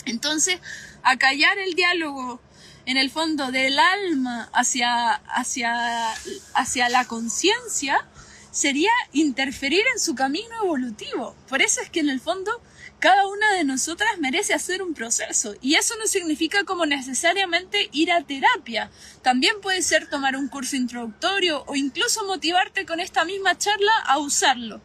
[0.06, 0.60] Entonces,
[1.02, 2.40] acallar el diálogo
[2.86, 6.14] en el fondo del alma hacia, hacia,
[6.54, 8.06] hacia la conciencia
[8.52, 11.36] sería interferir en su camino evolutivo.
[11.50, 12.62] Por eso es que en el fondo
[13.00, 18.12] cada una de nosotras merece hacer un proceso y eso no significa como necesariamente ir
[18.12, 18.90] a terapia.
[19.22, 24.18] También puede ser tomar un curso introductorio o incluso motivarte con esta misma charla a
[24.18, 24.82] usarlo.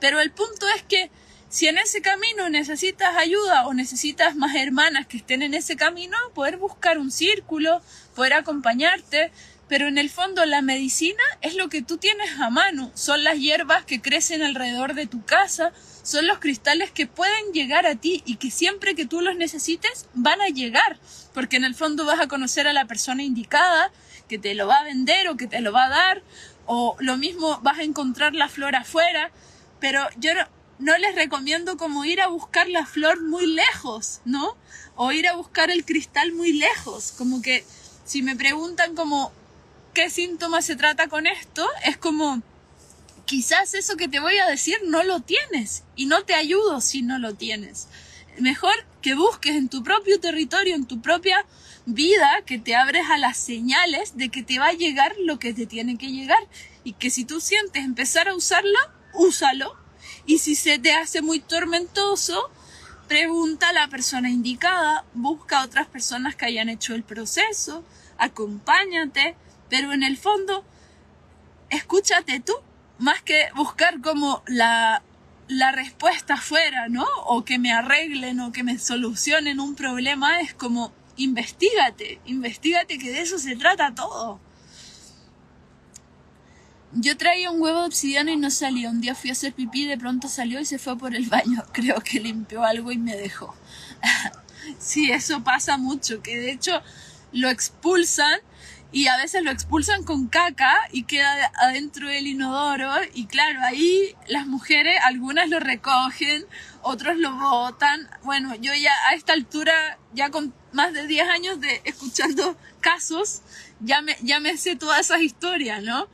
[0.00, 1.10] Pero el punto es que
[1.48, 6.16] si en ese camino necesitas ayuda o necesitas más hermanas que estén en ese camino,
[6.34, 7.80] poder buscar un círculo,
[8.14, 9.32] poder acompañarte,
[9.68, 13.38] pero en el fondo la medicina es lo que tú tienes a mano, son las
[13.38, 18.22] hierbas que crecen alrededor de tu casa, son los cristales que pueden llegar a ti
[18.24, 20.98] y que siempre que tú los necesites van a llegar,
[21.34, 23.92] porque en el fondo vas a conocer a la persona indicada
[24.28, 26.22] que te lo va a vender o que te lo va a dar,
[26.66, 29.30] o lo mismo vas a encontrar la flor afuera,
[29.80, 30.32] pero yo
[30.78, 34.56] no, les recomiendo como ir a buscar la flor muy lejos, ¿no?
[34.94, 37.12] O ir a buscar el cristal muy lejos.
[37.16, 37.64] Como que
[38.04, 39.32] si me preguntan como
[39.98, 42.40] qué síntoma se trata con esto, es como
[43.24, 47.02] quizás eso que te voy a decir no lo tienes y no te ayudo si
[47.02, 47.88] no lo tienes.
[48.38, 51.44] Mejor que busques en tu propio territorio, en tu propia
[51.84, 55.52] vida, que te abres a las señales de que te va a llegar lo que
[55.52, 56.46] te tiene que llegar
[56.84, 58.78] y que si tú sientes empezar a usarlo,
[59.14, 59.74] úsalo
[60.26, 62.52] y si se te hace muy tormentoso,
[63.08, 67.84] pregunta a la persona indicada, busca a otras personas que hayan hecho el proceso,
[68.16, 69.34] acompáñate,
[69.68, 70.64] pero en el fondo,
[71.70, 72.54] escúchate tú,
[72.98, 75.02] más que buscar como la,
[75.48, 77.06] la respuesta afuera, ¿no?
[77.26, 83.10] O que me arreglen o que me solucionen un problema, es como investigate, investigate que
[83.10, 84.40] de eso se trata todo.
[86.92, 88.88] Yo traía un huevo de obsidiana y no salió.
[88.88, 91.62] Un día fui a hacer pipí, de pronto salió y se fue por el baño.
[91.72, 93.54] Creo que limpió algo y me dejó.
[94.78, 96.80] sí, eso pasa mucho, que de hecho
[97.32, 98.40] lo expulsan
[98.90, 104.14] y a veces lo expulsan con caca y queda adentro del inodoro y claro, ahí
[104.28, 106.46] las mujeres, algunas lo recogen,
[106.82, 108.08] otros lo botan.
[108.22, 113.42] Bueno, yo ya a esta altura, ya con más de 10 años de escuchando casos,
[113.80, 116.08] ya me, ya me sé todas esas historias, ¿no?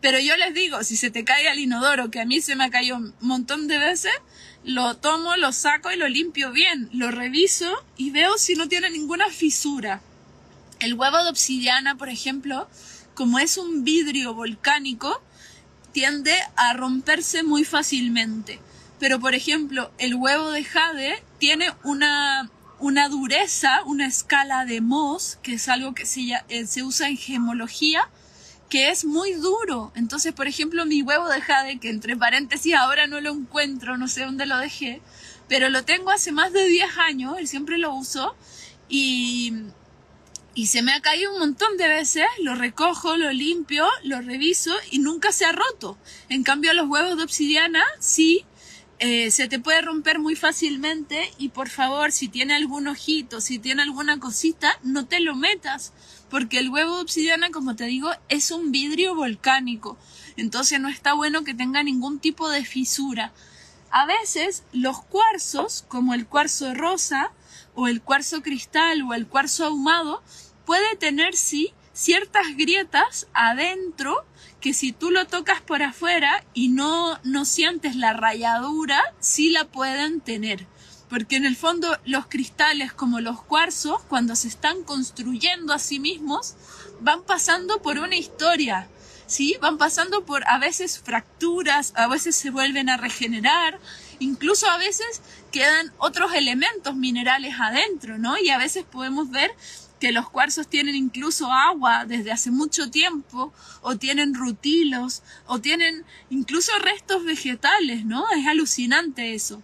[0.00, 2.64] Pero yo les digo, si se te cae al inodoro, que a mí se me
[2.64, 4.12] ha caído un montón de veces,
[4.62, 8.90] lo tomo, lo saco y lo limpio bien, lo reviso y veo si no tiene
[8.90, 10.00] ninguna fisura.
[10.84, 12.68] El huevo de obsidiana, por ejemplo,
[13.14, 15.22] como es un vidrio volcánico,
[15.92, 18.60] tiende a romperse muy fácilmente.
[19.00, 25.38] Pero, por ejemplo, el huevo de jade tiene una, una dureza, una escala de Mohs,
[25.42, 26.20] que es algo que se,
[26.50, 28.10] eh, se usa en gemología,
[28.68, 29.90] que es muy duro.
[29.94, 34.06] Entonces, por ejemplo, mi huevo de jade, que entre paréntesis ahora no lo encuentro, no
[34.06, 35.00] sé dónde lo dejé,
[35.48, 38.36] pero lo tengo hace más de 10 años, él siempre lo uso,
[38.86, 39.54] y
[40.54, 44.72] y se me ha caído un montón de veces, lo recojo, lo limpio, lo reviso
[44.90, 45.98] y nunca se ha roto.
[46.28, 48.44] En cambio, los huevos de obsidiana sí
[49.00, 53.58] eh, se te puede romper muy fácilmente y por favor, si tiene algún ojito, si
[53.58, 55.92] tiene alguna cosita, no te lo metas,
[56.30, 59.98] porque el huevo de obsidiana, como te digo, es un vidrio volcánico.
[60.36, 63.32] Entonces no está bueno que tenga ningún tipo de fisura.
[63.96, 67.30] A veces los cuarzos, como el cuarzo rosa,
[67.76, 70.20] o el cuarzo cristal o el cuarzo ahumado,
[70.66, 74.24] puede tener sí ciertas grietas adentro
[74.60, 79.64] que si tú lo tocas por afuera y no, no sientes la rayadura, sí la
[79.66, 80.66] pueden tener.
[81.08, 86.00] Porque en el fondo los cristales como los cuarzos, cuando se están construyendo a sí
[86.00, 86.56] mismos,
[87.00, 88.88] van pasando por una historia.
[89.26, 89.56] ¿Sí?
[89.60, 93.78] Van pasando por a veces fracturas, a veces se vuelven a regenerar,
[94.18, 98.36] incluso a veces quedan otros elementos minerales adentro, ¿no?
[98.38, 99.50] Y a veces podemos ver
[100.00, 106.04] que los cuarzos tienen incluso agua desde hace mucho tiempo, o tienen rutilos, o tienen
[106.28, 108.24] incluso restos vegetales, ¿no?
[108.36, 109.62] Es alucinante eso.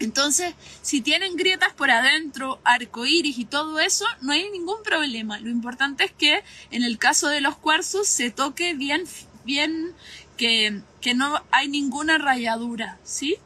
[0.00, 5.40] Entonces, si tienen grietas por adentro, arcoíris y todo eso, no hay ningún problema.
[5.40, 9.04] Lo importante es que en el caso de los cuarzos se toque bien,
[9.44, 9.94] bien,
[10.36, 13.36] que, que no hay ninguna rayadura, ¿sí?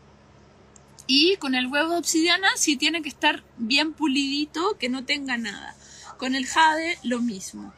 [1.06, 5.38] Y con el huevo de obsidiana sí tiene que estar bien pulidito, que no tenga
[5.38, 5.74] nada.
[6.18, 7.72] Con el jade lo mismo.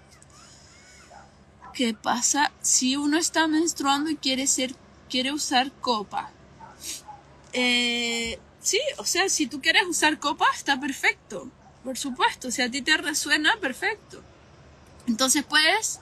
[1.72, 4.74] ¿Qué pasa si uno está menstruando y quiere ser,
[5.08, 6.30] quiere usar copa?
[7.52, 11.48] Eh, sí, o sea, si tú quieres usar copa está perfecto,
[11.84, 12.50] por supuesto.
[12.50, 14.22] Si a ti te resuena, perfecto.
[15.06, 16.00] Entonces puedes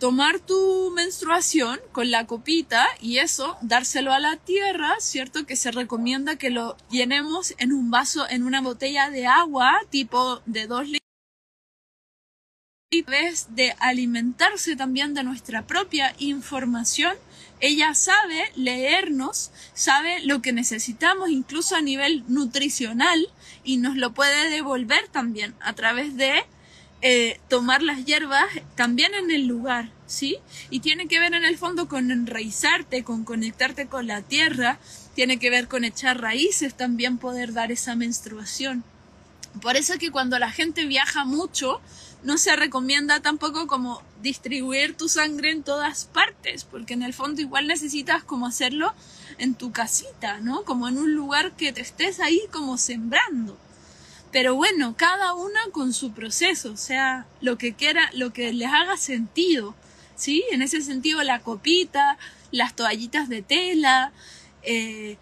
[0.00, 5.46] tomar tu menstruación con la copita y eso, dárselo a la tierra, ¿cierto?
[5.46, 10.42] Que se recomienda que lo llenemos en un vaso, en una botella de agua, tipo
[10.46, 10.98] de dos litros.
[12.90, 17.14] Y vez de alimentarse también de nuestra propia información,
[17.62, 23.28] ella sabe leernos, sabe lo que necesitamos incluso a nivel nutricional
[23.62, 26.44] y nos lo puede devolver también a través de
[27.02, 30.38] eh, tomar las hierbas también en el lugar, ¿sí?
[30.70, 34.80] Y tiene que ver en el fondo con enraizarte, con conectarte con la tierra,
[35.14, 38.82] tiene que ver con echar raíces, también poder dar esa menstruación.
[39.60, 41.80] Por eso que cuando la gente viaja mucho,
[42.22, 47.40] no se recomienda tampoco como distribuir tu sangre en todas partes, porque en el fondo
[47.40, 48.94] igual necesitas como hacerlo
[49.38, 50.64] en tu casita, ¿no?
[50.64, 53.58] Como en un lugar que te estés ahí como sembrando.
[54.30, 58.68] Pero bueno, cada una con su proceso, o sea, lo que quiera, lo que les
[58.68, 59.74] haga sentido,
[60.14, 60.44] ¿sí?
[60.52, 62.18] En ese sentido, la copita,
[62.50, 64.12] las toallitas de tela,
[64.62, 65.18] eh,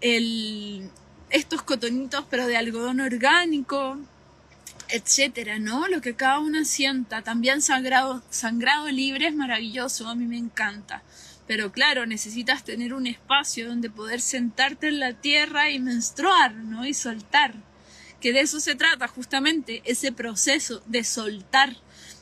[0.00, 0.88] el,
[1.30, 3.98] estos cotonitos pero de algodón orgánico,
[4.88, 5.88] etcétera, ¿no?
[5.88, 7.22] Lo que cada una sienta.
[7.22, 11.02] También sangrado, sangrado libre es maravilloso, a mí me encanta.
[11.46, 16.86] Pero claro, necesitas tener un espacio donde poder sentarte en la tierra y menstruar, ¿no?
[16.86, 17.54] Y soltar
[18.24, 21.76] que de eso se trata justamente, ese proceso de soltar.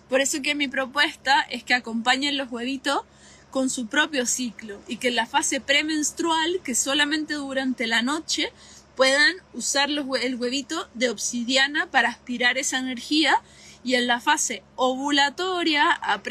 [0.08, 3.02] Por eso que mi propuesta es que acompañen los huevitos
[3.50, 8.52] con su propio ciclo y que en la fase premenstrual, que solamente durante la noche,
[8.96, 13.40] puedan usar el huevito de obsidiana para aspirar esa energía
[13.84, 16.22] y en la fase ovulatoria a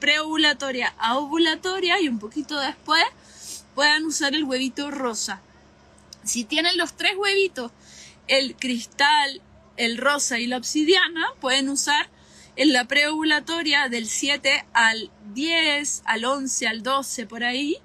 [0.00, 3.04] preovulatoria a ovulatoria y un poquito después
[3.74, 5.40] puedan usar el huevito rosa.
[6.24, 7.72] Si tienen los tres huevitos
[8.28, 9.40] el cristal,
[9.76, 12.08] el rosa y la obsidiana pueden usar
[12.56, 17.78] en la preovulatoria del 7 al 10, al 11, al 12, por ahí,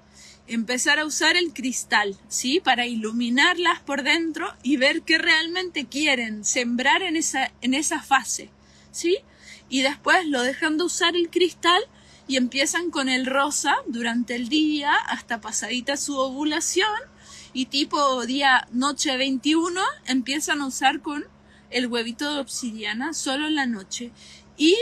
[0.48, 2.60] empezar a usar el cristal, ¿sí?
[2.60, 8.50] Para iluminarlas por dentro y ver qué realmente quieren sembrar en esa, en esa fase,
[8.90, 9.18] ¿sí?
[9.68, 11.82] y después lo dejan de usar el cristal
[12.26, 16.88] y empiezan con el rosa durante el día hasta pasadita su ovulación
[17.52, 21.26] y tipo día noche 21 empiezan a usar con
[21.70, 24.10] el huevito de obsidiana solo en la noche.
[24.56, 24.76] Y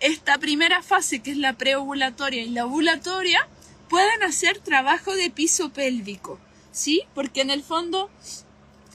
[0.00, 3.48] esta primera fase, que es la preovulatoria y la ovulatoria,
[3.88, 6.38] pueden hacer trabajo de piso pélvico,
[6.72, 7.02] ¿sí?
[7.14, 8.10] Porque en el fondo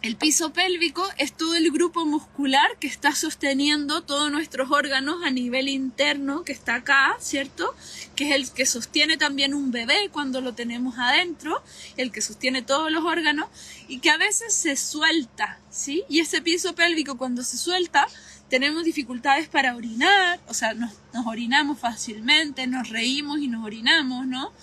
[0.03, 5.29] el piso pélvico es todo el grupo muscular que está sosteniendo todos nuestros órganos a
[5.29, 7.73] nivel interno, que está acá, ¿cierto?
[8.13, 11.63] Que es el que sostiene también un bebé cuando lo tenemos adentro,
[11.95, 13.47] el que sostiene todos los órganos
[13.87, 16.03] y que a veces se suelta, ¿sí?
[16.09, 18.05] Y ese piso pélvico cuando se suelta
[18.53, 20.91] tenemos dificultades para orinar, o sea, nos,
[21.25, 24.53] orinamos fácilmente, nos reímos y nos orinamos, ¿no?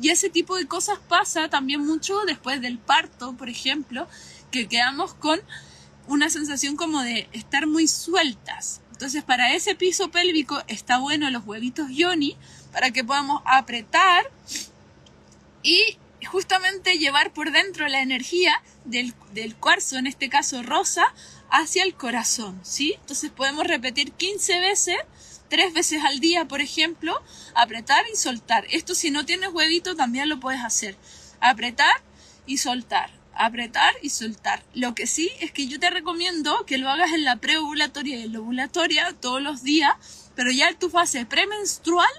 [0.00, 4.06] Y ese tipo de cosas pasa también mucho después del parto, por ejemplo,
[4.52, 5.40] que quedamos con
[6.06, 8.82] una sensación como de estar muy sueltas.
[8.92, 12.36] Entonces, para ese piso pélvico está bueno los huevitos yoni
[12.70, 14.30] para que podamos apretar
[15.64, 21.12] y justamente llevar por dentro la energía del, del cuarzo, en este caso rosa,
[21.50, 22.94] hacia el corazón, ¿sí?
[23.00, 24.96] Entonces podemos repetir 15 veces,
[25.48, 27.20] tres veces al día, por ejemplo,
[27.54, 28.66] apretar y soltar.
[28.70, 30.96] Esto si no tienes huevito también lo puedes hacer.
[31.40, 32.02] Apretar
[32.46, 34.62] y soltar apretar y soltar.
[34.74, 38.22] Lo que sí es que yo te recomiendo que lo hagas en la preovulatoria y
[38.24, 39.94] en la ovulatoria todos los días,
[40.34, 42.10] pero ya en tu fase premenstrual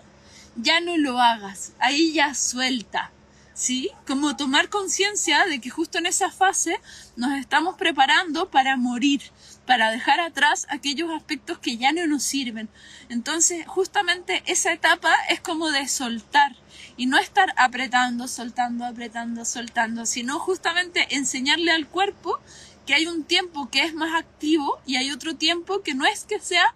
[0.55, 1.73] ya no lo hagas.
[1.79, 3.11] Ahí ya suelta.
[3.53, 3.91] ¿Sí?
[4.07, 6.79] Como tomar conciencia de que justo en esa fase
[7.15, 9.21] nos estamos preparando para morir,
[9.67, 12.69] para dejar atrás aquellos aspectos que ya no nos sirven.
[13.09, 16.55] Entonces, justamente esa etapa es como de soltar,
[16.97, 22.39] y no estar apretando, soltando, apretando, soltando, sino justamente enseñarle al cuerpo
[22.85, 26.25] que hay un tiempo que es más activo y hay otro tiempo que no es
[26.25, 26.73] que sea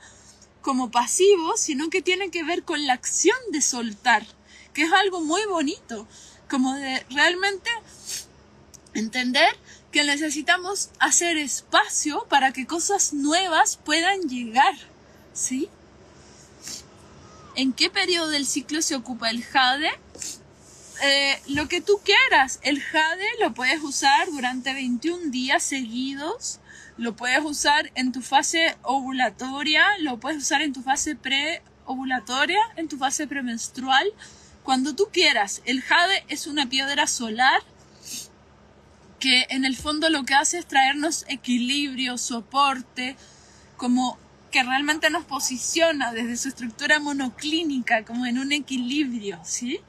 [0.62, 4.26] como pasivo, sino que tiene que ver con la acción de soltar,
[4.74, 6.08] que es algo muy bonito,
[6.50, 7.70] como de realmente
[8.94, 9.56] entender
[9.92, 14.74] que necesitamos hacer espacio para que cosas nuevas puedan llegar,
[15.34, 15.70] ¿sí?
[17.56, 19.90] ¿En qué periodo del ciclo se ocupa el jade?
[21.02, 22.60] Eh, lo que tú quieras.
[22.64, 26.60] El jade lo puedes usar durante 21 días seguidos.
[26.98, 29.86] Lo puedes usar en tu fase ovulatoria.
[30.00, 34.06] Lo puedes usar en tu fase pre-ovulatoria, en tu fase premenstrual.
[34.66, 35.62] Cuando tú quieras.
[35.66, 37.62] El jade es una piedra solar
[39.20, 43.16] que en el fondo lo que hace es traernos equilibrio, soporte,
[43.78, 44.18] como
[44.52, 49.82] que realmente nos posiciona desde su estructura monoclínica como en un equilibrio, ¿sí?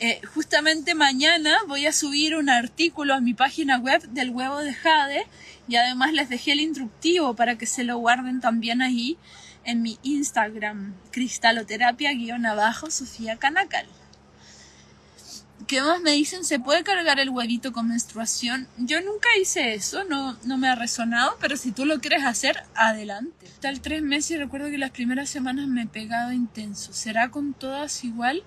[0.00, 4.74] Eh, justamente mañana voy a subir un artículo a mi página web del huevo de
[4.74, 5.26] jade
[5.66, 9.16] y además les dejé el instructivo para que se lo guarden también ahí
[9.64, 13.86] en mi Instagram, cristaloterapia-abajo Sofía Canacal.
[15.66, 16.44] ¿Qué más me dicen?
[16.44, 18.66] ¿Se puede cargar el huevito con menstruación?
[18.78, 22.62] Yo nunca hice eso, no, no me ha resonado, pero si tú lo quieres hacer,
[22.74, 23.48] adelante.
[23.60, 26.92] Tal tres meses y recuerdo que las primeras semanas me he pegado intenso.
[26.92, 28.42] ¿Será con todas igual?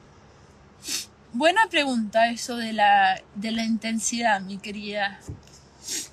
[1.33, 5.19] Buena pregunta eso de la, de la intensidad, mi querida.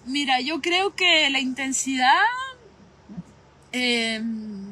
[0.04, 2.18] Mira, yo creo que la intensidad...
[3.72, 4.70] Em,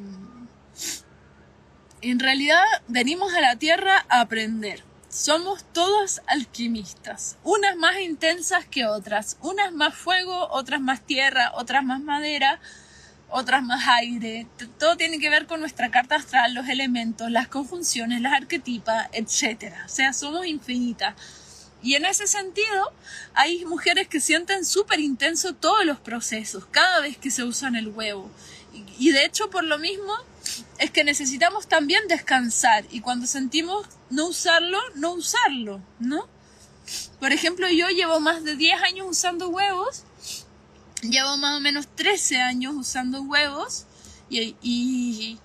[2.01, 4.88] en realidad venimos a la Tierra a aprender
[5.19, 11.83] somos todos alquimistas, unas más intensas que otras, unas más fuego, otras más tierra, otras
[11.83, 12.61] más madera,
[13.27, 14.47] otras más aire.
[14.77, 19.73] Todo tiene que ver con nuestra carta astral, los elementos, las conjunciones, las arquetipas, etc.
[19.85, 21.15] O sea, somos infinitas.
[21.83, 22.93] Y en ese sentido,
[23.33, 27.89] hay mujeres que sienten súper intenso todos los procesos, cada vez que se usan el
[27.89, 28.31] huevo.
[28.97, 30.13] Y de hecho, por lo mismo,
[30.79, 36.27] es que necesitamos también descansar y cuando sentimos no usarlo, no usarlo, ¿no?
[37.19, 40.03] Por ejemplo, yo llevo más de 10 años usando huevos,
[41.01, 43.85] llevo más o menos 13 años usando huevos
[44.29, 45.37] y, y,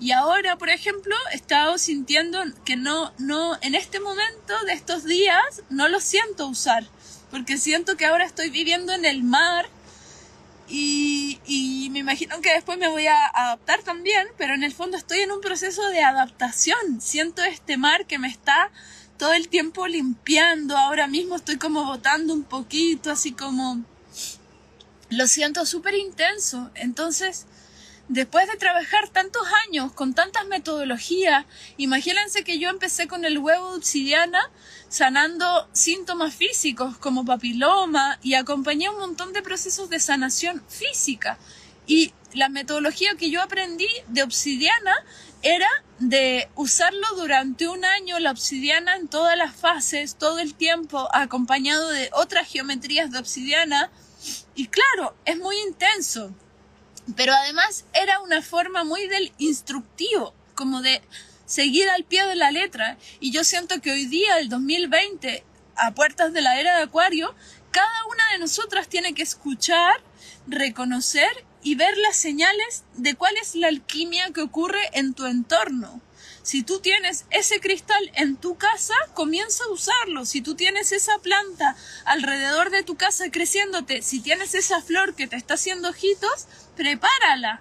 [0.00, 5.04] y ahora, por ejemplo, he estado sintiendo que no, no, en este momento de estos
[5.04, 6.88] días no lo siento usar,
[7.30, 9.68] porque siento que ahora estoy viviendo en el mar
[10.70, 15.20] y, me imagino que después me voy a adaptar también, pero en el fondo estoy
[15.20, 17.00] en un proceso de adaptación.
[17.00, 18.70] Siento este mar que me está
[19.18, 20.76] todo el tiempo limpiando.
[20.76, 23.84] Ahora mismo estoy como botando un poquito, así como...
[25.08, 26.70] Lo siento súper intenso.
[26.76, 27.46] Entonces,
[28.10, 31.46] después de trabajar tantos años con tantas metodologías,
[31.76, 34.50] imagínense que yo empecé con el huevo de obsidiana
[34.88, 41.38] sanando síntomas físicos como papiloma y acompañé un montón de procesos de sanación física.
[41.86, 44.92] Y la metodología que yo aprendí de obsidiana
[45.42, 45.68] era
[46.00, 51.88] de usarlo durante un año, la obsidiana en todas las fases, todo el tiempo, acompañado
[51.90, 53.88] de otras geometrías de obsidiana.
[54.56, 56.34] Y claro, es muy intenso.
[57.16, 61.02] Pero además era una forma muy del instructivo, como de
[61.46, 62.96] seguir al pie de la letra.
[63.18, 65.44] Y yo siento que hoy día, el 2020,
[65.76, 67.34] a puertas de la era de Acuario,
[67.70, 70.02] cada una de nosotras tiene que escuchar,
[70.46, 71.30] reconocer
[71.62, 76.00] y ver las señales de cuál es la alquimia que ocurre en tu entorno.
[76.42, 80.24] Si tú tienes ese cristal en tu casa, comienza a usarlo.
[80.24, 85.26] Si tú tienes esa planta alrededor de tu casa creciéndote, si tienes esa flor que
[85.26, 87.60] te está haciendo ojitos, prepárala.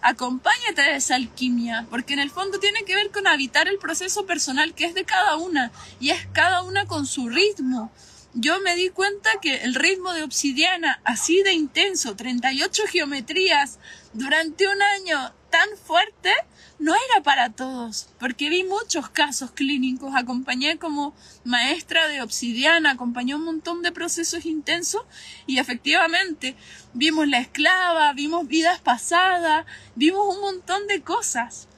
[0.00, 4.26] Acompáñate a esa alquimia, porque en el fondo tiene que ver con habitar el proceso
[4.26, 7.90] personal que es de cada una, y es cada una con su ritmo
[8.34, 13.78] yo me di cuenta que el ritmo de obsidiana, así de intenso, 38 geometrías,
[14.12, 16.32] durante un año tan fuerte,
[16.78, 23.34] no era para todos, porque vi muchos casos clínicos, acompañé como maestra de obsidiana, acompañé
[23.34, 25.02] un montón de procesos intensos
[25.46, 26.54] y efectivamente
[26.94, 31.68] vimos la esclava, vimos vidas pasadas, vimos un montón de cosas.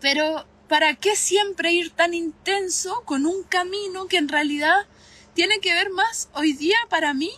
[0.00, 4.86] Pero ¿para qué siempre ir tan intenso con un camino que en realidad
[5.34, 7.30] tiene que ver más hoy día para mí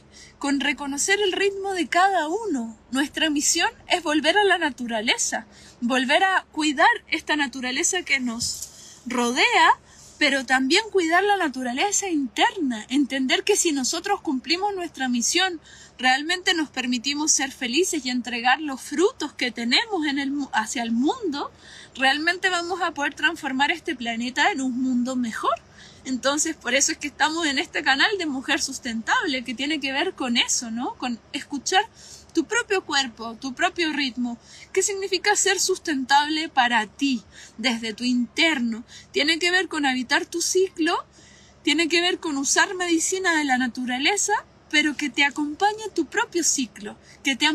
[0.45, 2.77] con reconocer el ritmo de cada uno.
[2.91, 5.47] Nuestra misión es volver a la naturaleza,
[5.81, 9.79] volver a cuidar esta naturaleza que nos rodea,
[10.19, 15.63] pero también cuidar la naturaleza interna, entender que si nosotros cumplimos nuestra misión,
[15.97, 20.93] realmente nos permitimos ser felices y entregar los frutos que tenemos en el, hacia el
[20.93, 21.53] mundo,
[21.97, 25.55] realmente vamos a poder transformar este planeta en un mundo mejor.
[26.05, 29.93] Entonces, por eso es que estamos en este canal de Mujer Sustentable, que tiene que
[29.93, 30.95] ver con eso, ¿no?
[30.97, 31.85] Con escuchar
[32.35, 34.39] tu propio cuerpo, tu propio ritmo.
[34.73, 37.23] ¿Qué significa ser sustentable para ti,
[37.57, 38.85] desde tu interno?
[39.13, 41.07] Tiene que ver con habitar tu ciclo,
[41.63, 44.35] tiene que ver con usar medicina de la naturaleza
[44.75, 47.47] pero que te acompañe tu propio ciclo, que te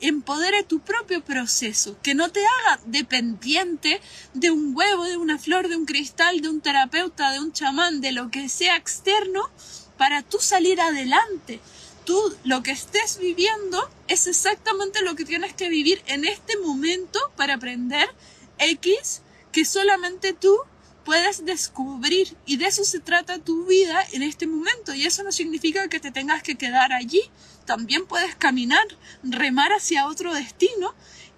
[0.00, 4.00] empodere tu propio proceso, que no te haga dependiente
[4.32, 8.00] de un huevo, de una flor, de un cristal, de un terapeuta, de un chamán,
[8.00, 9.48] de lo que sea externo,
[9.96, 11.60] para tú salir adelante.
[12.04, 17.20] Tú lo que estés viviendo es exactamente lo que tienes que vivir en este momento
[17.36, 18.08] para aprender
[18.58, 19.22] X
[19.52, 20.58] que solamente tú
[21.04, 25.32] puedes descubrir y de eso se trata tu vida en este momento y eso no
[25.32, 27.22] significa que te tengas que quedar allí,
[27.66, 28.86] también puedes caminar,
[29.22, 30.94] remar hacia otro destino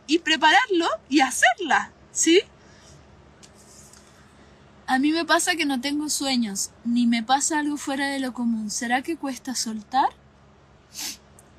[0.06, 2.42] y prepararlo y hacerla, ¿sí?
[4.88, 8.32] A mí me pasa que no tengo sueños, ni me pasa algo fuera de lo
[8.32, 8.70] común.
[8.70, 10.10] ¿Será que cuesta soltar?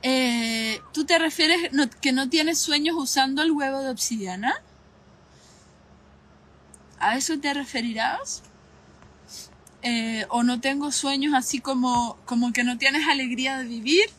[0.01, 4.55] Eh, ¿Tú te refieres que no tienes sueños usando el huevo de obsidiana?
[6.99, 8.43] ¿A eso te referirás?
[9.83, 14.09] Eh, o no tengo sueños así como, como que no tienes alegría de vivir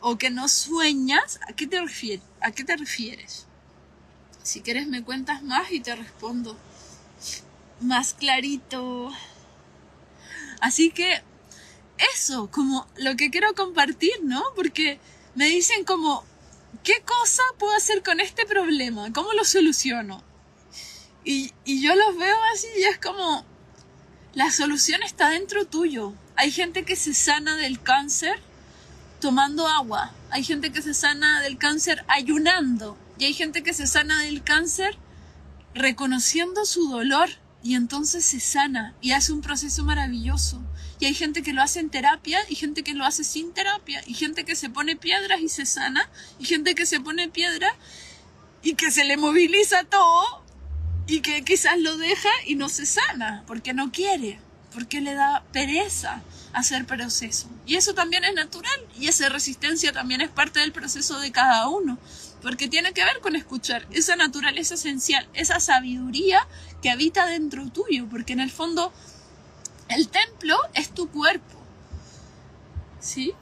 [0.00, 1.40] o que no sueñas.
[1.48, 2.24] ¿A qué te refieres?
[2.40, 3.46] ¿A qué te refieres?
[4.42, 6.58] Si quieres me cuentas más y te respondo
[7.80, 9.10] más clarito.
[10.60, 11.22] Así que
[12.14, 14.42] eso, como lo que quiero compartir, ¿no?
[14.56, 14.98] Porque
[15.34, 16.24] me dicen como,
[16.82, 19.12] ¿qué cosa puedo hacer con este problema?
[19.12, 20.22] ¿Cómo lo soluciono?
[21.24, 23.44] Y, yo los veo así y es como,
[24.34, 26.12] la solución está dentro tuyo.
[26.36, 28.38] Hay gente que se sana del cáncer
[29.20, 30.12] tomando agua.
[30.30, 32.98] Hay gente que se sana del cáncer ayunando.
[33.18, 34.98] Y hay gente que se sana del cáncer
[35.74, 37.30] reconociendo su dolor.
[37.62, 40.62] Y entonces se sana y hace un proceso maravilloso.
[41.00, 44.02] Y hay gente que lo hace en terapia y gente que lo hace sin terapia.
[44.06, 46.10] Y gente que se pone piedras y se sana.
[46.38, 47.74] Y gente que se pone piedra
[48.62, 50.43] y que se le moviliza todo
[51.06, 54.38] y que quizás lo deja y no se sana porque no quiere,
[54.72, 57.48] porque le da pereza hacer proceso.
[57.66, 61.68] Y eso también es natural y esa resistencia también es parte del proceso de cada
[61.68, 61.98] uno,
[62.42, 66.46] porque tiene que ver con escuchar esa naturaleza esencial, esa sabiduría
[66.82, 68.92] que habita dentro tuyo, porque en el fondo
[69.88, 71.60] el templo es tu cuerpo.
[73.00, 73.32] ¿Sí?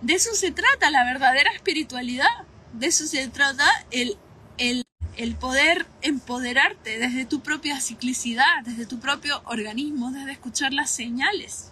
[0.00, 4.16] De eso se trata la verdadera espiritualidad, de eso se trata el,
[4.56, 4.84] el
[5.16, 11.70] el poder empoderarte desde tu propia ciclicidad, desde tu propio organismo, desde escuchar las señales.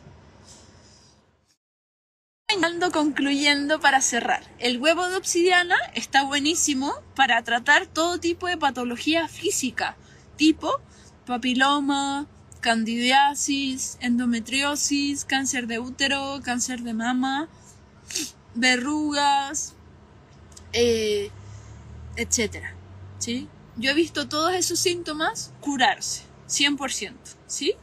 [2.93, 9.27] Concluyendo para cerrar, el huevo de obsidiana está buenísimo para tratar todo tipo de patología
[9.27, 9.97] física,
[10.37, 10.81] tipo
[11.25, 12.27] papiloma,
[12.61, 17.49] candidiasis, endometriosis, cáncer de útero, cáncer de mama,
[18.55, 19.75] verrugas,
[20.73, 21.31] eh,
[22.17, 22.63] etc.
[23.23, 23.47] ¿Sí?
[23.77, 27.13] Yo he visto todos esos síntomas curarse, 100%,
[27.47, 27.75] ¿sí?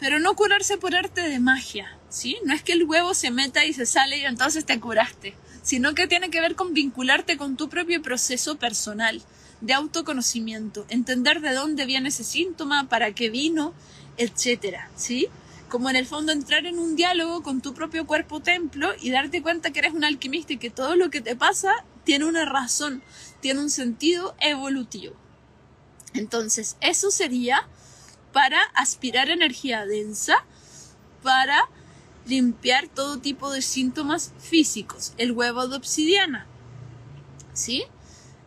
[0.00, 2.36] Pero no curarse por arte de magia, ¿sí?
[2.44, 5.94] No es que el huevo se meta y se sale y entonces te curaste, sino
[5.94, 9.22] que tiene que ver con vincularte con tu propio proceso personal
[9.60, 13.74] de autoconocimiento, entender de dónde viene ese síntoma, para qué vino,
[14.16, 15.28] etcétera, ¿sí?
[15.68, 19.42] Como en el fondo entrar en un diálogo con tu propio cuerpo templo y darte
[19.42, 21.70] cuenta que eres un alquimista y que todo lo que te pasa
[22.04, 23.02] tiene una razón,
[23.42, 25.14] tiene un sentido evolutivo.
[26.14, 27.66] Entonces, eso sería
[28.32, 30.44] para aspirar energía densa,
[31.22, 31.68] para
[32.24, 35.12] limpiar todo tipo de síntomas físicos.
[35.18, 36.46] El huevo de obsidiana.
[37.52, 37.84] ¿Sí?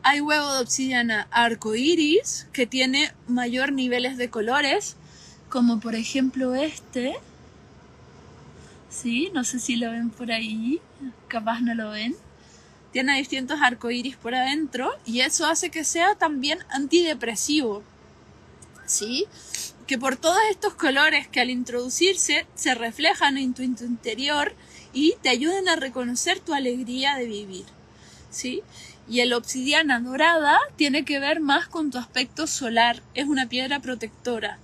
[0.01, 4.95] Hay huevo de obsidiana arcoíris que tiene mayor niveles de colores,
[5.49, 7.15] como por ejemplo este.
[8.89, 10.79] Sí, no sé si lo ven por ahí,
[11.27, 12.15] capaz no lo ven.
[12.95, 17.83] Tiene distintos arcoíris por adentro y eso hace que sea también antidepresivo.
[18.85, 19.25] ¿Sí?
[19.85, 24.55] Que por todos estos colores que al introducirse se reflejan en tu interior
[24.93, 27.65] y te ayudan a reconocer tu alegría de vivir.
[28.29, 28.61] ¿Sí?
[29.09, 33.81] Y el obsidiana dorada tiene que ver más con tu aspecto solar, es una piedra
[33.81, 34.57] protectora.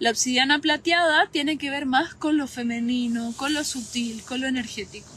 [0.00, 4.48] La obsidiana plateada tiene que ver más con lo femenino, con lo sutil, con lo
[4.48, 5.16] energético.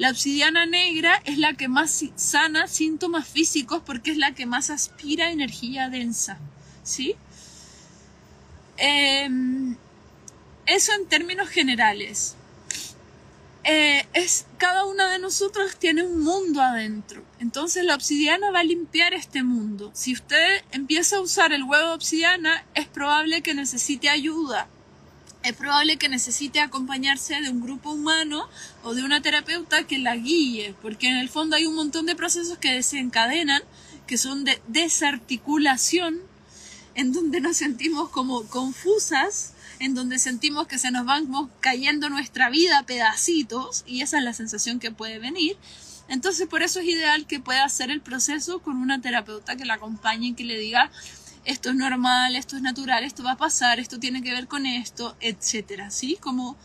[0.00, 4.70] La obsidiana negra es la que más sana síntomas físicos porque es la que más
[4.70, 6.38] aspira energía densa.
[6.82, 7.16] ¿Sí?
[8.78, 9.76] Em,
[10.64, 12.34] eso en términos generales.
[13.64, 17.22] Eh, es cada una de nosotros tiene un mundo adentro.
[17.38, 19.90] Entonces la obsidiana va a limpiar este mundo.
[19.92, 24.66] Si usted empieza a usar el huevo de obsidiana, es probable que necesite ayuda.
[25.42, 28.48] Es probable que necesite acompañarse de un grupo humano
[28.82, 32.16] o de una terapeuta que la guíe, porque en el fondo hay un montón de
[32.16, 33.62] procesos que desencadenan,
[34.06, 36.20] que son de desarticulación,
[36.94, 41.26] en donde nos sentimos como confusas en donde sentimos que se nos van
[41.60, 45.56] cayendo nuestra vida pedacitos y esa es la sensación que puede venir.
[46.08, 49.74] Entonces por eso es ideal que pueda hacer el proceso con una terapeuta que la
[49.74, 50.90] acompañe y que le diga
[51.46, 54.66] esto es normal, esto es natural, esto va a pasar, esto tiene que ver con
[54.66, 56.18] esto, etcétera, ¿sí?
[56.20, 56.58] Como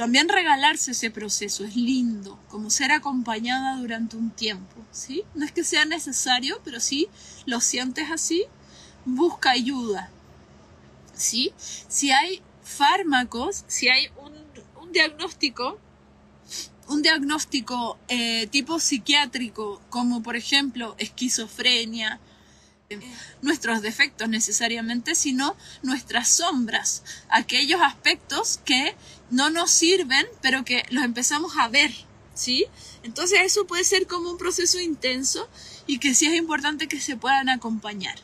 [0.00, 5.24] también regalarse ese proceso es lindo, como ser acompañada durante un tiempo, ¿sí?
[5.34, 7.10] No es que sea necesario, pero sí
[7.44, 8.46] lo sientes así,
[9.04, 10.08] busca ayuda,
[11.12, 11.52] ¿sí?
[11.58, 15.78] Si hay fármacos, si hay un, diagnóstico,
[16.88, 22.20] un diagnóstico eh, tipo psiquiátrico, como por ejemplo esquizofrenia,
[23.42, 28.94] nuestros defectos necesariamente, sino nuestras sombras, aquellos aspectos que
[29.30, 31.92] no nos sirven, pero que los empezamos a ver,
[32.34, 32.66] ¿sí?
[33.02, 35.48] Entonces eso puede ser como un proceso intenso
[35.86, 38.16] y que sí es importante que se puedan acompañar.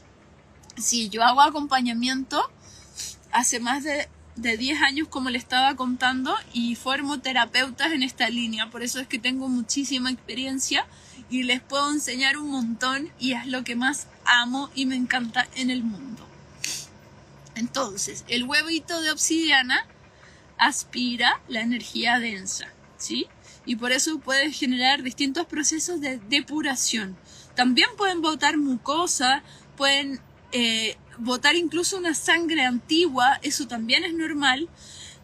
[0.76, 2.42] Si yo hago acompañamiento,
[3.30, 8.28] hace más de, de 10 años, como le estaba contando, y formo terapeutas en esta
[8.28, 8.68] línea.
[8.68, 10.86] Por eso es que tengo muchísima experiencia
[11.30, 15.48] y les puedo enseñar un montón y es lo que más amo y me encanta
[15.54, 16.26] en el mundo.
[17.54, 19.86] Entonces, el huevito de obsidiana
[20.58, 22.68] aspira la energía densa,
[22.98, 23.26] ¿sí?
[23.64, 27.16] Y por eso puede generar distintos procesos de depuración.
[27.54, 29.42] También pueden botar mucosa,
[29.76, 30.20] pueden
[30.52, 34.68] eh, botar incluso una sangre antigua, eso también es normal,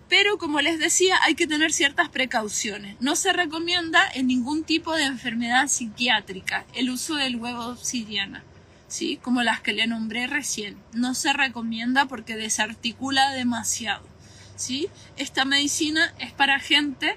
[0.08, 2.96] pero como les decía, hay que tener ciertas precauciones.
[3.00, 8.44] No se recomienda en ningún tipo de enfermedad psiquiátrica el uso del huevo de obsidiana,
[8.92, 9.16] ¿sí?
[9.22, 10.76] como las que le nombré recién.
[10.92, 14.06] No se recomienda porque desarticula demasiado.
[14.54, 14.90] ¿sí?
[15.16, 17.16] Esta medicina es para gente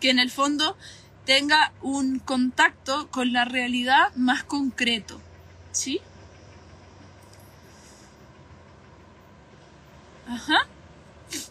[0.00, 0.76] que en el fondo
[1.24, 5.20] tenga un contacto con la realidad más concreto.
[5.72, 6.00] ¿sí?
[10.28, 10.68] Ajá.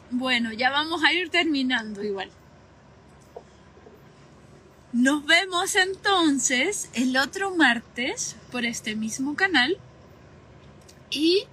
[0.10, 2.32] Bueno, ya vamos a ir terminando igual.
[4.96, 9.78] Nos vemos entonces el otro martes por este mismo canal.
[11.10, 11.44] Y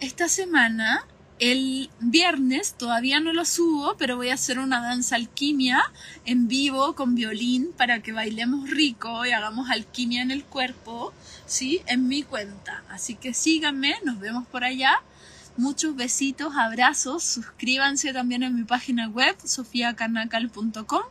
[0.00, 1.06] esta semana,
[1.38, 5.80] el viernes, todavía no lo subo, pero voy a hacer una danza alquimia
[6.26, 11.14] en vivo con violín para que bailemos rico y hagamos alquimia en el cuerpo,
[11.46, 11.80] ¿sí?
[11.86, 12.84] En mi cuenta.
[12.90, 15.00] Así que síganme, nos vemos por allá.
[15.56, 17.24] Muchos besitos, abrazos.
[17.24, 21.02] Suscríbanse también en mi página web, sofiacanacal.com,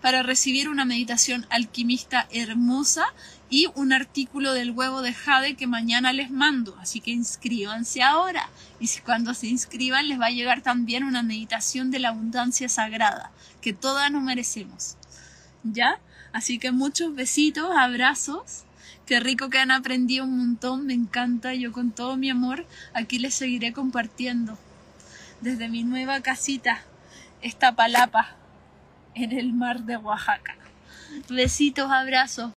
[0.00, 3.04] para recibir una meditación alquimista hermosa
[3.48, 6.76] y un artículo del huevo de jade que mañana les mando.
[6.80, 8.48] Así que inscríbanse ahora.
[8.80, 12.68] Y si cuando se inscriban les va a llegar también una meditación de la abundancia
[12.68, 13.30] sagrada,
[13.60, 14.96] que todas nos merecemos.
[15.62, 15.98] ¿Ya?
[16.32, 18.66] Así que muchos besitos, abrazos
[19.06, 21.54] Qué rico que han aprendido un montón, me encanta.
[21.54, 24.58] Yo con todo mi amor aquí les seguiré compartiendo.
[25.40, 26.82] Desde mi nueva casita,
[27.40, 28.34] esta palapa
[29.16, 30.54] en el mar de Oaxaca.
[31.28, 32.52] Besitos, abrazos.